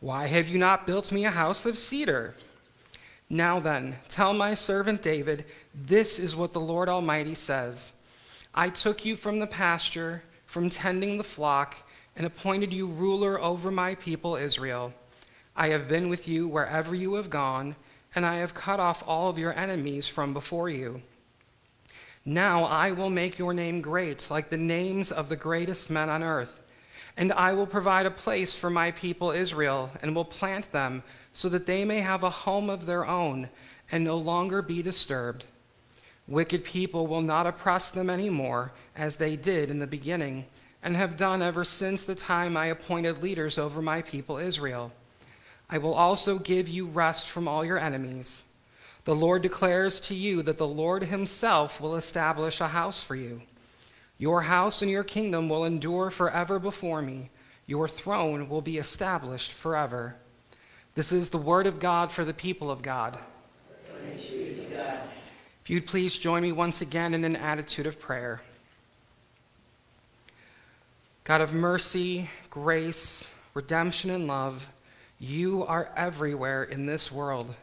[0.00, 2.34] Why have you not built me a house of cedar?
[3.28, 7.92] Now then, tell my servant David, this is what the Lord Almighty says.
[8.54, 11.76] I took you from the pasture, from tending the flock,
[12.14, 14.92] and appointed you ruler over my people Israel.
[15.56, 17.76] I have been with you wherever you have gone,
[18.14, 21.00] and I have cut off all of your enemies from before you.
[22.26, 26.22] Now I will make your name great, like the names of the greatest men on
[26.22, 26.60] earth.
[27.16, 31.48] And I will provide a place for my people Israel, and will plant them, so
[31.48, 33.48] that they may have a home of their own,
[33.90, 35.46] and no longer be disturbed.
[36.32, 40.46] Wicked people will not oppress them anymore, as they did in the beginning,
[40.82, 44.92] and have done ever since the time I appointed leaders over my people Israel.
[45.68, 48.40] I will also give you rest from all your enemies.
[49.04, 53.42] The Lord declares to you that the Lord himself will establish a house for you.
[54.16, 57.28] Your house and your kingdom will endure forever before me.
[57.66, 60.16] Your throne will be established forever.
[60.94, 63.18] This is the word of God for the people of God.
[65.62, 68.42] If you'd please join me once again in an attitude of prayer.
[71.22, 74.68] God of mercy, grace, redemption, and love,
[75.20, 77.54] you are everywhere in this world.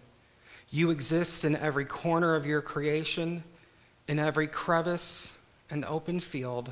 [0.70, 3.43] You exist in every corner of your creation,
[4.08, 5.34] in every crevice
[5.70, 6.72] and open field,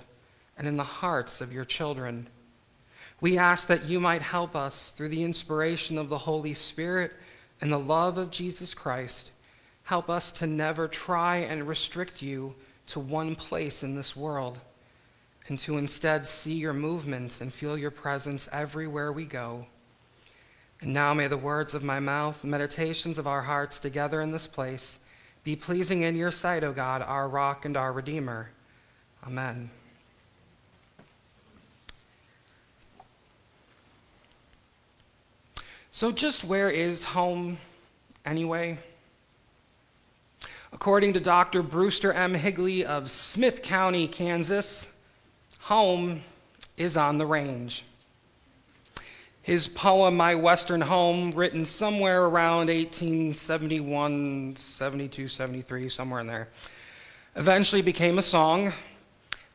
[0.57, 2.28] and in the hearts of your children.
[3.19, 7.11] We ask that you might help us through the inspiration of the Holy Spirit
[7.59, 9.32] and the love of Jesus Christ
[9.88, 12.53] Help us to never try and restrict you
[12.88, 14.59] to one place in this world,
[15.47, 19.65] and to instead see your movement and feel your presence everywhere we go.
[20.81, 24.45] And now may the words of my mouth, meditations of our hearts together in this
[24.45, 24.99] place,
[25.45, 28.49] be pleasing in your sight, O God, our rock and our redeemer.
[29.25, 29.69] Amen.
[35.91, 37.57] So, just where is home
[38.25, 38.79] anyway?
[40.74, 41.63] According to Dr.
[41.63, 42.34] Brewster M.
[42.34, 44.86] Higley of Smith County, Kansas,
[45.59, 46.24] home
[46.76, 47.86] is on the range.
[49.41, 56.49] His poem, My Western Home, written somewhere around 1871, 72, 73, somewhere in there,
[57.38, 58.74] eventually became a song.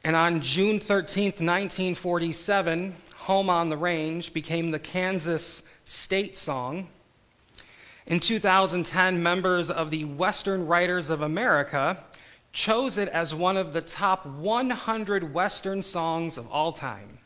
[0.04, 6.88] And on June 13, 1947, Home on the Range became the Kansas state song.
[8.06, 12.02] In 2010, members of the Western Writers of America
[12.52, 17.18] chose it as one of the top 100 Western songs of all time.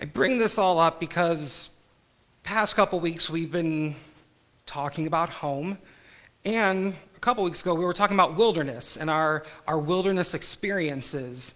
[0.00, 1.70] I bring this all up because
[2.44, 3.96] past couple weeks we've been
[4.64, 5.76] talking about home,
[6.44, 11.52] and a couple weeks ago we were talking about wilderness and our, our wilderness experiences.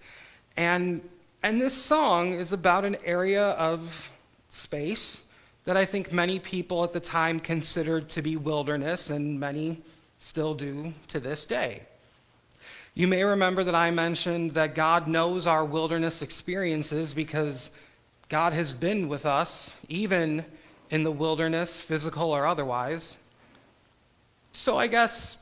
[0.57, 1.09] And,
[1.45, 4.11] and this song is about an area of
[4.51, 5.24] space
[5.65, 9.83] that I think many people at the time considered to be wilderness, and many
[10.19, 11.83] still do to this day.
[12.95, 17.71] You may remember that I mentioned that God knows our wilderness experiences because
[18.29, 20.45] God has been with us, even
[20.91, 23.17] in the wilderness, physical or otherwise.
[24.53, 25.39] So I guess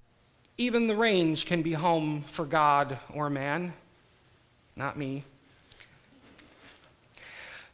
[0.56, 3.74] even the range can be home for God or man.
[4.76, 5.24] Not me.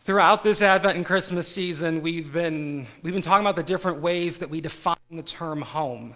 [0.08, 4.38] Throughout this Advent and Christmas season, we've been, we've been talking about the different ways
[4.38, 6.14] that we define the term home.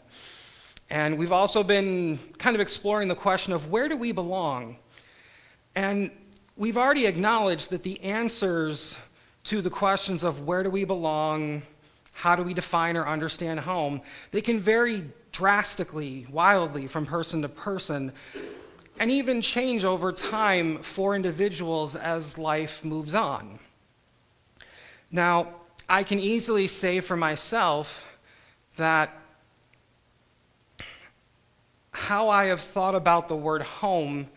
[0.88, 4.78] And we've also been kind of exploring the question of where do we belong?
[5.74, 6.10] And
[6.56, 8.96] we've already acknowledged that the answers
[9.44, 11.60] to the questions of where do we belong,
[12.14, 17.48] how do we define or understand home, they can vary drastically, wildly from person to
[17.50, 18.10] person,
[18.98, 23.58] and even change over time for individuals as life moves on.
[25.14, 25.48] Now,
[25.90, 28.08] I can easily say for myself
[28.78, 29.14] that
[31.92, 34.28] how I have thought about the word home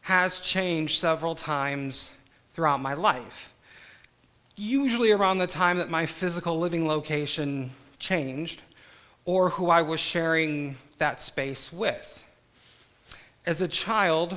[0.00, 2.10] has changed several times
[2.54, 3.54] throughout my life.
[4.56, 7.70] Usually around the time that my physical living location
[8.00, 8.62] changed
[9.24, 12.24] or who I was sharing that space with.
[13.44, 14.36] As a child,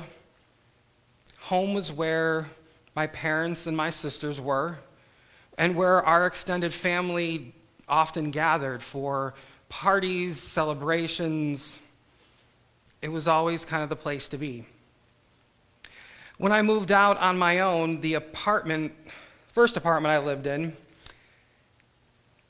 [1.40, 2.48] home was where
[2.94, 4.78] my parents and my sisters were,
[5.60, 7.52] and where our extended family
[7.86, 9.34] often gathered for
[9.68, 11.78] parties, celebrations.
[13.02, 14.64] It was always kind of the place to be.
[16.38, 18.94] When I moved out on my own, the apartment,
[19.52, 20.74] first apartment I lived in,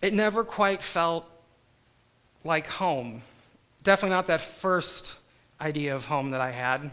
[0.00, 1.26] it never quite felt
[2.44, 3.22] like home.
[3.82, 5.14] Definitely not that first
[5.60, 6.92] idea of home that I had.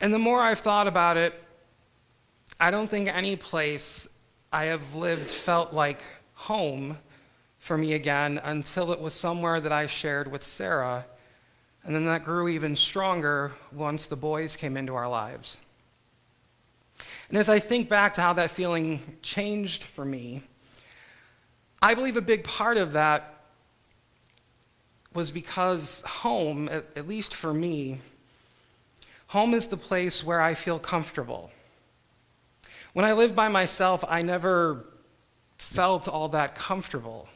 [0.00, 1.40] And the more I've thought about it,
[2.62, 4.06] I don't think any place
[4.52, 6.02] I have lived felt like
[6.34, 6.98] home
[7.58, 11.06] for me again until it was somewhere that I shared with Sarah.
[11.84, 15.56] And then that grew even stronger once the boys came into our lives.
[17.30, 20.42] And as I think back to how that feeling changed for me,
[21.80, 23.36] I believe a big part of that
[25.14, 28.02] was because home, at, least for me,
[29.28, 31.50] home is the place where I feel comfortable.
[32.92, 34.84] When I lived by myself, I never
[35.58, 37.28] felt all that comfortable.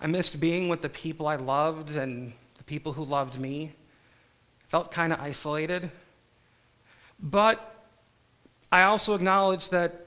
[0.00, 3.72] I missed being with the people I loved and the people who loved me.
[4.68, 5.90] Felt kind of isolated.
[7.20, 7.74] But
[8.70, 10.06] I also acknowledge that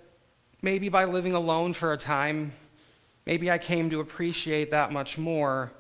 [0.61, 2.53] maybe by living alone for a time,
[3.25, 5.71] maybe I came to appreciate that much more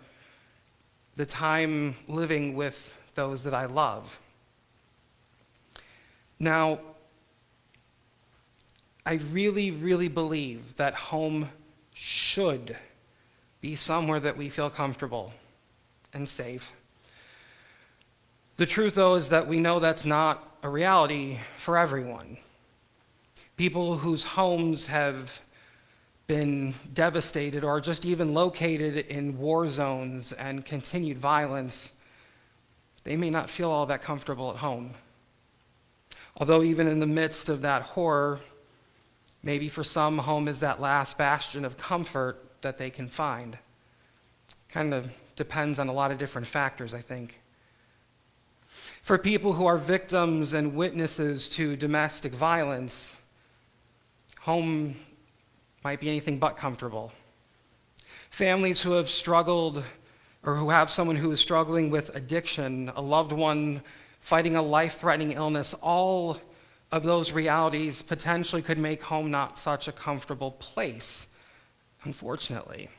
[1.15, 4.19] the time living with those that I love.
[6.39, 6.79] Now,
[9.09, 11.49] I really, really believe that home
[11.95, 12.77] should
[13.59, 15.33] be somewhere that we feel comfortable
[16.13, 16.71] and safe.
[18.57, 22.37] The truth, though, is that we know that's not a reality for everyone.
[23.57, 25.39] People whose homes have
[26.27, 31.93] been devastated or just even located in war zones and continued violence,
[33.05, 34.91] they may not feel all that comfortable at home.
[36.37, 38.39] Although, even in the midst of that horror,
[39.43, 43.57] maybe for some, home is that last bastion of comfort that they can find.
[44.69, 47.39] Kind of depends on a lot of different factors, I think.
[49.01, 53.15] For people who are victims and witnesses to domestic violence,
[54.41, 54.95] home
[55.83, 57.11] might be anything but comfortable.
[58.29, 59.83] Families who have struggled
[60.43, 63.81] or who have someone who is struggling with addiction, a loved one
[64.19, 66.37] fighting a life threatening illness, all
[66.91, 71.27] of those realities potentially could make home not such a comfortable place,
[72.03, 72.89] unfortunately.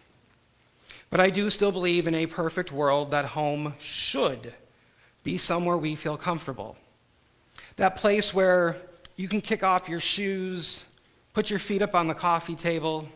[1.10, 4.54] But I do still believe in a perfect world that home should
[5.24, 6.76] be somewhere we feel comfortable.
[7.76, 8.76] That place where
[9.16, 10.84] you can kick off your shoes,
[11.34, 13.08] put your feet up on the coffee table,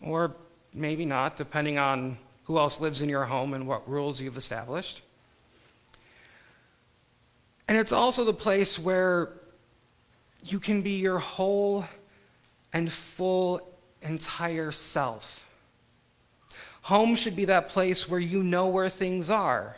[0.00, 0.36] or
[0.72, 5.02] maybe not, depending on who else lives in your home and what rules you've established.
[7.68, 9.32] And it's also the place where
[10.50, 11.84] you can be your whole
[12.72, 13.60] and full
[14.02, 15.48] entire self.
[16.82, 19.76] Home should be that place where you know where things are.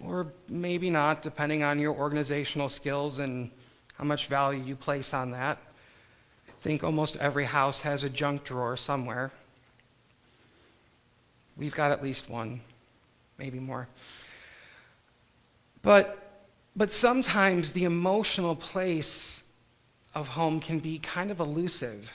[0.00, 3.50] Or maybe not, depending on your organizational skills and
[3.94, 5.58] how much value you place on that.
[6.48, 9.30] I think almost every house has a junk drawer somewhere.
[11.56, 12.60] We've got at least one,
[13.38, 13.88] maybe more.
[15.82, 16.27] But
[16.78, 19.42] but sometimes the emotional place
[20.14, 22.14] of home can be kind of elusive.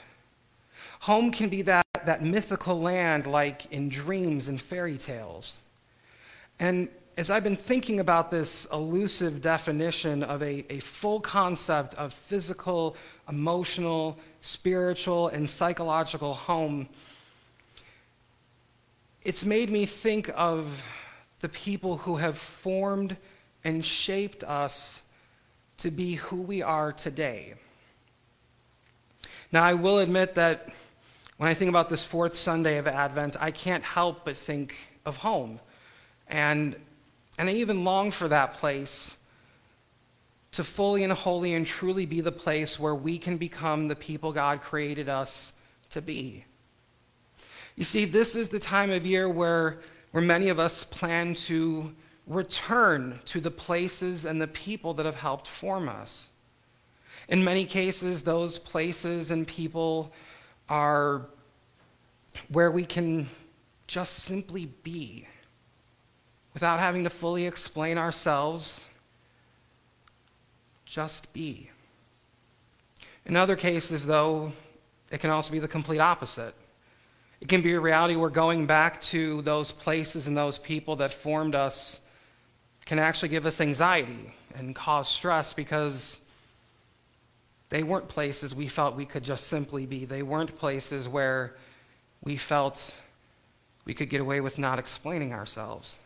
[1.00, 5.58] Home can be that, that mythical land like in dreams and fairy tales.
[6.58, 6.88] And
[7.18, 12.96] as I've been thinking about this elusive definition of a, a full concept of physical,
[13.28, 16.88] emotional, spiritual, and psychological home,
[19.24, 20.86] it's made me think of
[21.42, 23.18] the people who have formed
[23.64, 25.00] and shaped us
[25.78, 27.54] to be who we are today.
[29.50, 30.68] Now, I will admit that
[31.36, 35.16] when I think about this fourth Sunday of Advent, I can't help but think of
[35.16, 35.60] home.
[36.28, 36.76] And,
[37.38, 39.16] and I even long for that place
[40.52, 44.32] to fully and wholly and truly be the place where we can become the people
[44.32, 45.52] God created us
[45.90, 46.44] to be.
[47.74, 49.80] You see, this is the time of year where,
[50.12, 51.92] where many of us plan to
[52.26, 56.30] return to the places and the people that have helped form us.
[57.28, 60.12] In many cases, those places and people
[60.68, 61.26] are
[62.48, 63.28] where we can
[63.86, 65.26] just simply be
[66.52, 68.84] without having to fully explain ourselves.
[70.84, 71.70] Just be.
[73.26, 74.52] In other cases, though,
[75.10, 76.54] it can also be the complete opposite.
[77.40, 80.96] It can be a reality where we're going back to those places and those people
[80.96, 82.00] that formed us
[82.86, 86.18] can actually give us anxiety and cause stress because
[87.70, 90.04] they weren't places we felt we could just simply be.
[90.04, 91.56] They weren't places where
[92.22, 92.94] we felt
[93.84, 95.96] we could get away with not explaining ourselves.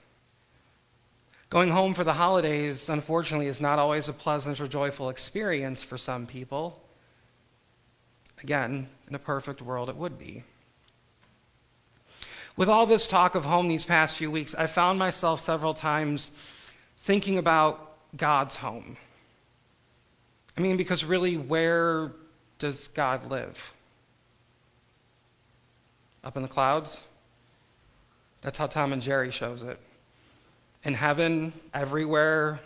[1.50, 5.96] Going home for the holidays, unfortunately, is not always a pleasant or joyful experience for
[5.96, 6.82] some people.
[8.42, 10.44] Again, in a perfect world, it would be.
[12.56, 16.32] With all this talk of home these past few weeks, I found myself several times
[17.00, 18.96] thinking about God's home.
[20.56, 22.12] I mean, because really, where
[22.58, 23.74] does God live?
[26.24, 27.04] Up in the clouds?
[28.42, 29.78] That's how Tom and Jerry shows it.
[30.84, 32.60] In heaven, everywhere.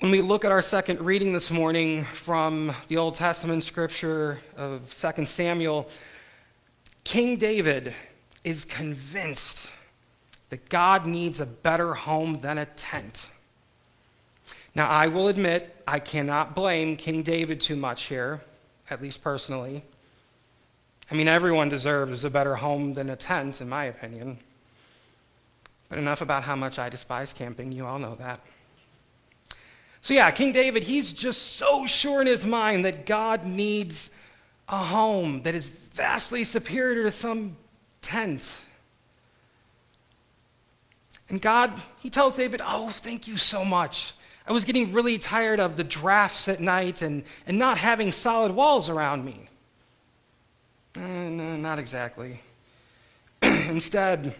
[0.00, 4.94] When we look at our second reading this morning from the Old Testament scripture of
[4.94, 5.88] 2 Samuel,
[7.04, 7.94] King David
[8.44, 9.70] is convinced
[10.54, 13.28] that God needs a better home than a tent.
[14.72, 18.40] Now, I will admit, I cannot blame King David too much here,
[18.88, 19.82] at least personally.
[21.10, 24.38] I mean, everyone deserves a better home than a tent, in my opinion.
[25.88, 27.72] But enough about how much I despise camping.
[27.72, 28.38] You all know that.
[30.02, 34.08] So, yeah, King David, he's just so sure in his mind that God needs
[34.68, 37.56] a home that is vastly superior to some
[38.02, 38.60] tent.
[41.28, 44.12] And God, he tells David, Oh, thank you so much.
[44.46, 48.52] I was getting really tired of the drafts at night and, and not having solid
[48.52, 49.46] walls around me.
[50.96, 52.40] Uh, no, not exactly.
[53.42, 54.34] Instead,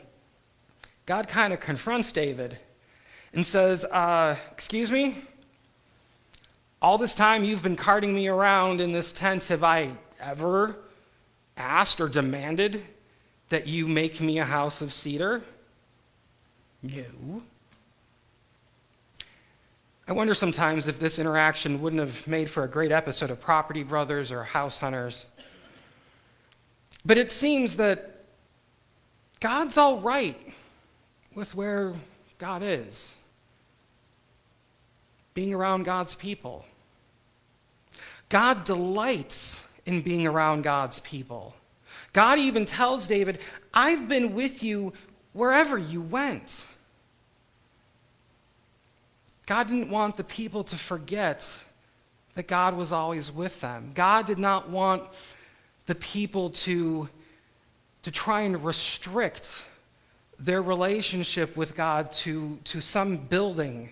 [1.06, 2.58] God kind of confronts David
[3.32, 5.16] and says, uh, Excuse me?
[6.82, 10.76] All this time you've been carting me around in this tent, have I ever
[11.56, 12.84] asked or demanded
[13.48, 15.42] that you make me a house of cedar?
[16.84, 17.40] No.
[20.06, 23.82] I wonder sometimes if this interaction wouldn't have made for a great episode of Property
[23.82, 25.24] Brothers or House Hunters.
[27.02, 28.24] But it seems that
[29.40, 30.36] God's all right
[31.34, 31.94] with where
[32.36, 33.14] God is,
[35.32, 36.66] being around God's people.
[38.28, 41.54] God delights in being around God's people.
[42.12, 43.38] God even tells David,
[43.72, 44.92] I've been with you
[45.32, 46.66] wherever you went.
[49.46, 51.48] God didn't want the people to forget
[52.34, 53.92] that God was always with them.
[53.94, 55.02] God did not want
[55.86, 57.08] the people to,
[58.02, 59.64] to try and restrict
[60.38, 63.90] their relationship with God to, to some building,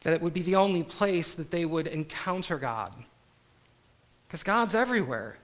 [0.00, 2.92] that it would be the only place that they would encounter God.
[4.26, 5.38] Because God's everywhere,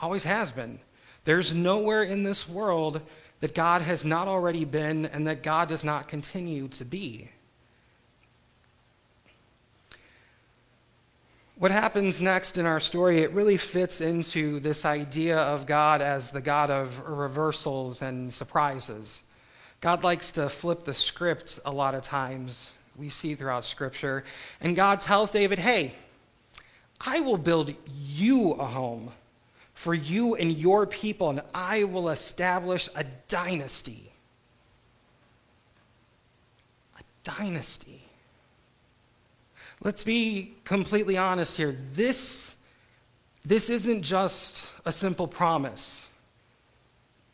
[0.00, 0.78] always has been.
[1.24, 3.00] There's nowhere in this world
[3.40, 7.30] that God has not already been and that God does not continue to be.
[11.58, 16.30] What happens next in our story, it really fits into this idea of God as
[16.30, 19.22] the God of reversals and surprises.
[19.80, 24.24] God likes to flip the script a lot of times, we see throughout Scripture.
[24.60, 25.94] And God tells David, hey,
[27.00, 29.12] I will build you a home
[29.72, 34.12] for you and your people, and I will establish a dynasty.
[36.98, 38.05] A dynasty.
[39.82, 41.76] Let's be completely honest here.
[41.92, 42.54] This,
[43.44, 46.06] this isn't just a simple promise,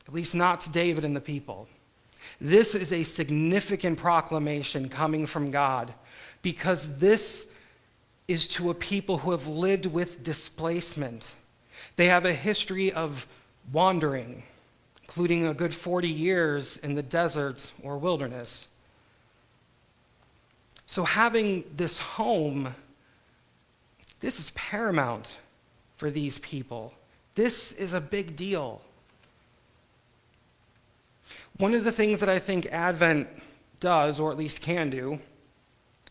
[0.07, 1.69] at least not to David and the people.
[2.41, 5.95] This is a significant proclamation coming from God
[6.43, 7.47] because this
[8.29, 11.35] is to a people who have lived with displacement.
[11.97, 13.27] They have a history of
[13.73, 14.43] wandering,
[15.03, 18.69] including a good 40 years in the desert or wilderness.
[20.93, 22.75] So, having this home,
[24.21, 25.39] this is paramount
[25.97, 26.93] for these people.
[27.35, 28.83] This is a big deal.
[31.57, 33.27] One of the things that I think Advent
[33.81, 35.19] does, or at least can do,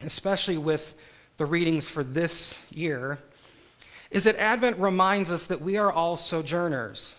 [0.03, 0.95] especially with
[1.37, 3.19] the readings for this year,
[4.09, 7.13] is that Advent reminds us that we are all sojourners.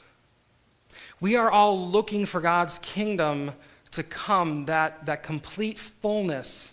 [1.21, 3.53] We are all looking for God's kingdom
[3.93, 6.73] to come, that, that complete fullness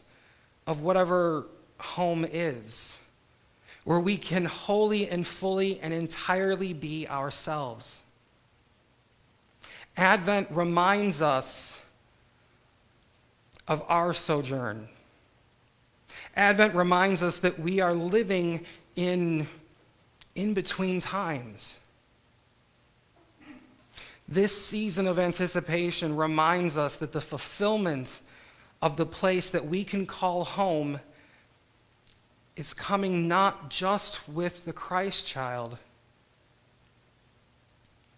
[0.70, 1.48] of whatever
[1.80, 2.96] home is,
[3.86, 8.02] where we can wholly and fully and entirely be ourselves.
[9.98, 11.80] Advent reminds us
[13.68, 14.88] of our sojourn.
[16.36, 18.64] Advent reminds us that we are living
[18.96, 19.48] in
[20.36, 21.78] in between times.
[24.28, 28.22] This season of anticipation reminds us that the fulfillment
[28.82, 31.00] of the place that we can call home
[32.56, 35.78] is coming not just with the Christ child,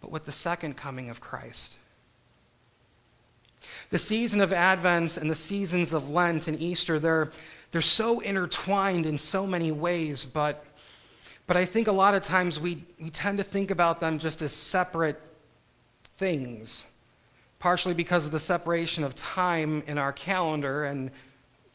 [0.02, 1.76] but with the second coming of Christ.
[3.92, 7.30] The season of Advent and the seasons of Lent and Easter, they're,
[7.72, 10.66] they're so intertwined in so many ways, but,
[11.46, 14.42] but I think a lot of times we, we tend to think about them just
[14.42, 15.22] as separate
[16.18, 16.86] things,
[17.62, 21.12] partially because of the separation of time in our calendar and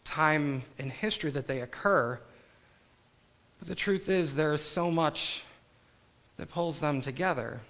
[0.03, 2.19] time in history that they occur.
[3.61, 5.45] But the truth is, there is so much
[6.39, 7.61] that pulls them together.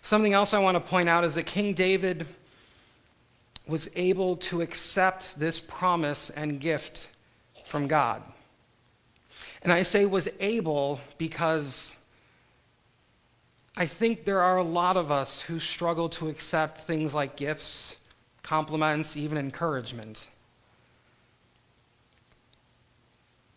[0.00, 2.26] Something else I want to point out is that King David
[3.66, 7.08] was able to accept this promise and gift
[7.66, 8.22] from God.
[9.60, 11.92] And I say was able because
[13.76, 17.96] I think there are a lot of us who struggle to accept things like gifts,
[18.42, 20.28] compliments, even encouragement.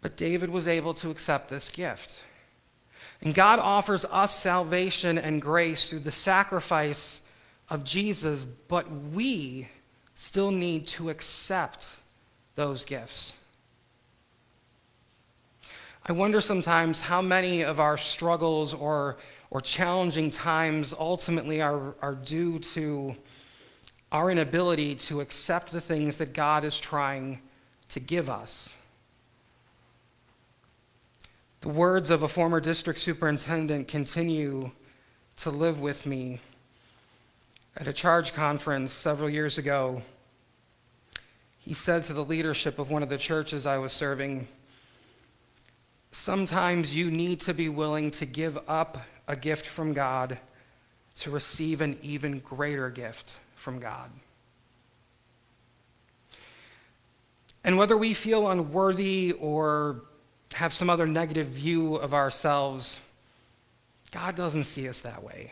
[0.02, 2.24] But David was able to accept this gift.
[3.22, 7.22] And God offers us salvation and grace through the sacrifice
[7.70, 9.68] of Jesus, but we
[10.14, 11.98] still need to accept
[12.56, 13.36] those gifts.
[16.06, 19.18] I wonder sometimes how many of our struggles or,
[19.56, 23.16] or challenging times ultimately are, are due to
[24.12, 27.40] our inability to accept the things that God is trying
[27.88, 28.76] to give us.
[31.62, 34.72] The words of a former district superintendent continue
[35.38, 36.42] to live with me.
[37.78, 40.02] At a charge conference several years ago,
[41.60, 44.50] he said to the leadership of one of the churches I was serving,
[46.12, 48.98] Sometimes you need to be willing to give up
[49.28, 50.38] a gift from God
[51.16, 54.12] to receive an even greater gift from God.
[57.64, 60.02] And whether we feel unworthy or
[60.54, 63.00] have some other negative view of ourselves,
[64.12, 65.52] God doesn't see us that way.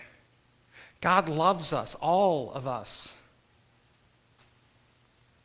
[1.01, 3.13] God loves us, all of us.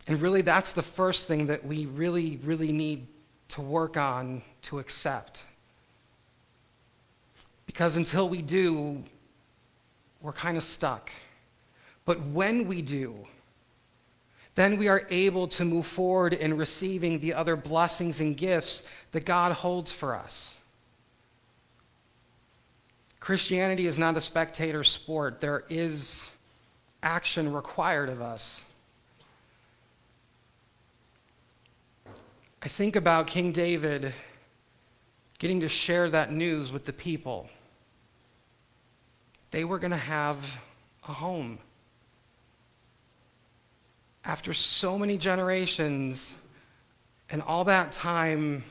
[0.06, 3.06] And really, that's the first thing that we really, really need
[3.48, 5.44] to work on to accept.
[7.78, 9.04] Because until we do,
[10.20, 11.12] we're kind of stuck.
[12.06, 13.14] But when we do,
[14.56, 19.24] then we are able to move forward in receiving the other blessings and gifts that
[19.24, 20.56] God holds for us.
[23.20, 25.40] Christianity is not a spectator sport.
[25.40, 26.28] There is
[27.04, 28.64] action required of us.
[32.60, 34.14] I think about King David
[35.38, 37.48] getting to share that news with the people.
[39.50, 40.38] They were going to have
[41.08, 41.58] a home.
[44.24, 46.34] After so many generations
[47.30, 48.64] and all that time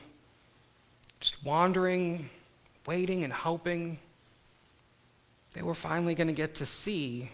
[1.20, 2.30] just wandering,
[2.86, 3.98] waiting, and hoping,
[5.52, 7.30] they were finally going to get to see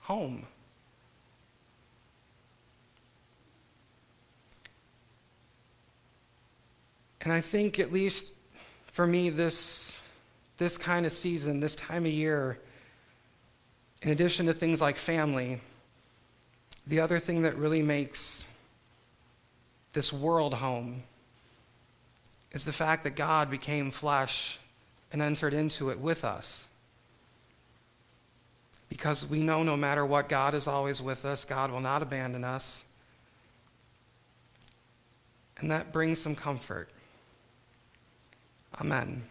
[0.00, 0.46] home.
[7.20, 8.32] And I think, at least
[8.92, 10.00] for me, this,
[10.58, 12.58] this kind of season, this time of year,
[14.02, 15.60] in addition to things like family,
[16.86, 18.46] the other thing that really makes
[19.94, 21.02] this world home
[22.52, 24.58] is the fact that God became flesh
[25.12, 26.66] and entered into it with us.
[28.88, 32.44] Because we know no matter what, God is always with us, God will not abandon
[32.44, 32.84] us.
[35.58, 36.90] And that brings some comfort.
[38.80, 39.22] Amen.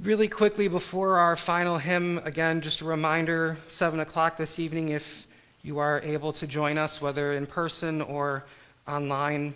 [0.00, 5.26] Really quickly before our final hymn, again, just a reminder 7 o'clock this evening if
[5.62, 8.44] you are able to join us, whether in person or
[8.88, 9.54] online.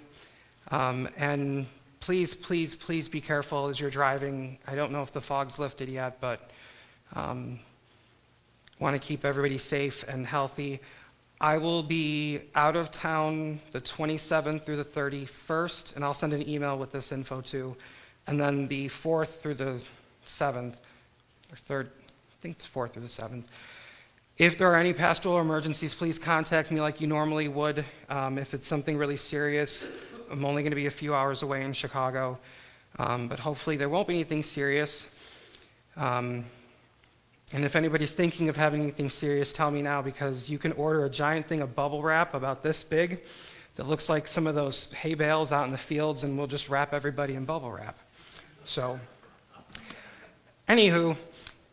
[0.70, 1.66] Um, and
[1.98, 4.58] please, please, please be careful as you're driving.
[4.68, 6.48] I don't know if the fog's lifted yet, but
[7.14, 7.58] um,
[8.78, 10.80] want to keep everybody safe and healthy.
[11.40, 16.48] I will be out of town the 27th through the 31st, and I'll send an
[16.48, 17.74] email with this info too.
[18.28, 19.80] And then the 4th through the
[20.26, 20.74] 7th,
[21.50, 23.44] or 3rd, I think it's 4th through the 7th.
[24.38, 27.84] If there are any pastoral emergencies, please contact me like you normally would.
[28.10, 29.90] Um, if it's something really serious,
[30.30, 32.38] I'm only going to be a few hours away in Chicago,
[32.98, 35.06] um, but hopefully there won't be anything serious.
[35.96, 36.44] Um,
[37.52, 41.04] and if anybody's thinking of having anything serious, tell me now because you can order
[41.04, 43.22] a giant thing of bubble wrap about this big
[43.76, 46.68] that looks like some of those hay bales out in the fields, and we'll just
[46.68, 47.98] wrap everybody in bubble wrap.
[48.64, 48.98] So,
[50.68, 51.16] anywho,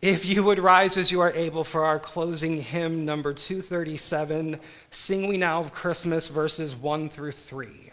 [0.02, 4.60] if you would rise as you are able for our closing hymn number 237,
[4.92, 7.92] Sing We Now of Christmas, verses 1 through 3.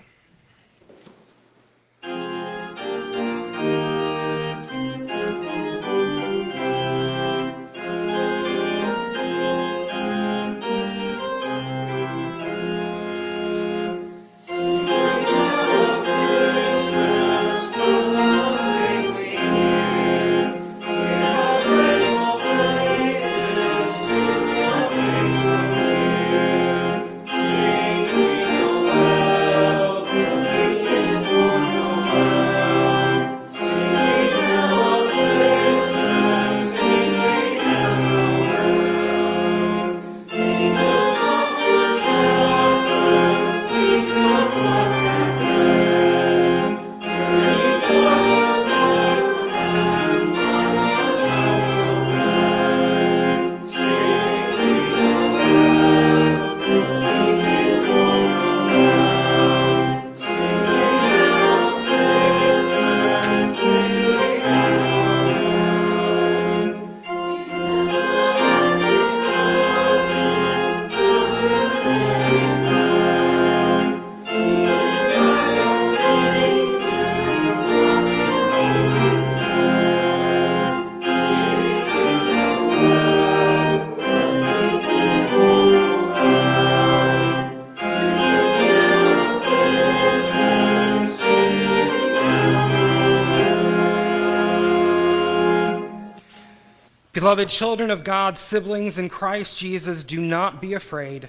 [97.20, 101.28] Beloved children of God, siblings in Christ Jesus, do not be afraid,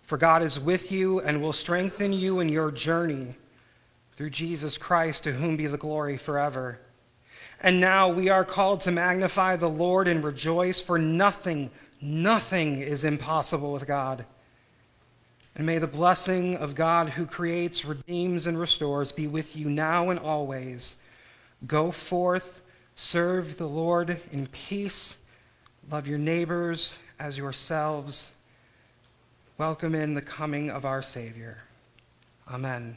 [0.00, 3.36] for God is with you and will strengthen you in your journey
[4.16, 6.78] through Jesus Christ, to whom be the glory forever.
[7.60, 13.04] And now we are called to magnify the Lord and rejoice, for nothing, nothing is
[13.04, 14.24] impossible with God.
[15.54, 20.08] And may the blessing of God who creates, redeems, and restores be with you now
[20.08, 20.96] and always.
[21.66, 22.62] Go forth
[22.98, 25.16] Serve the Lord in peace.
[25.90, 28.32] Love your neighbors as yourselves.
[29.56, 31.58] Welcome in the coming of our Savior.
[32.48, 32.96] Amen.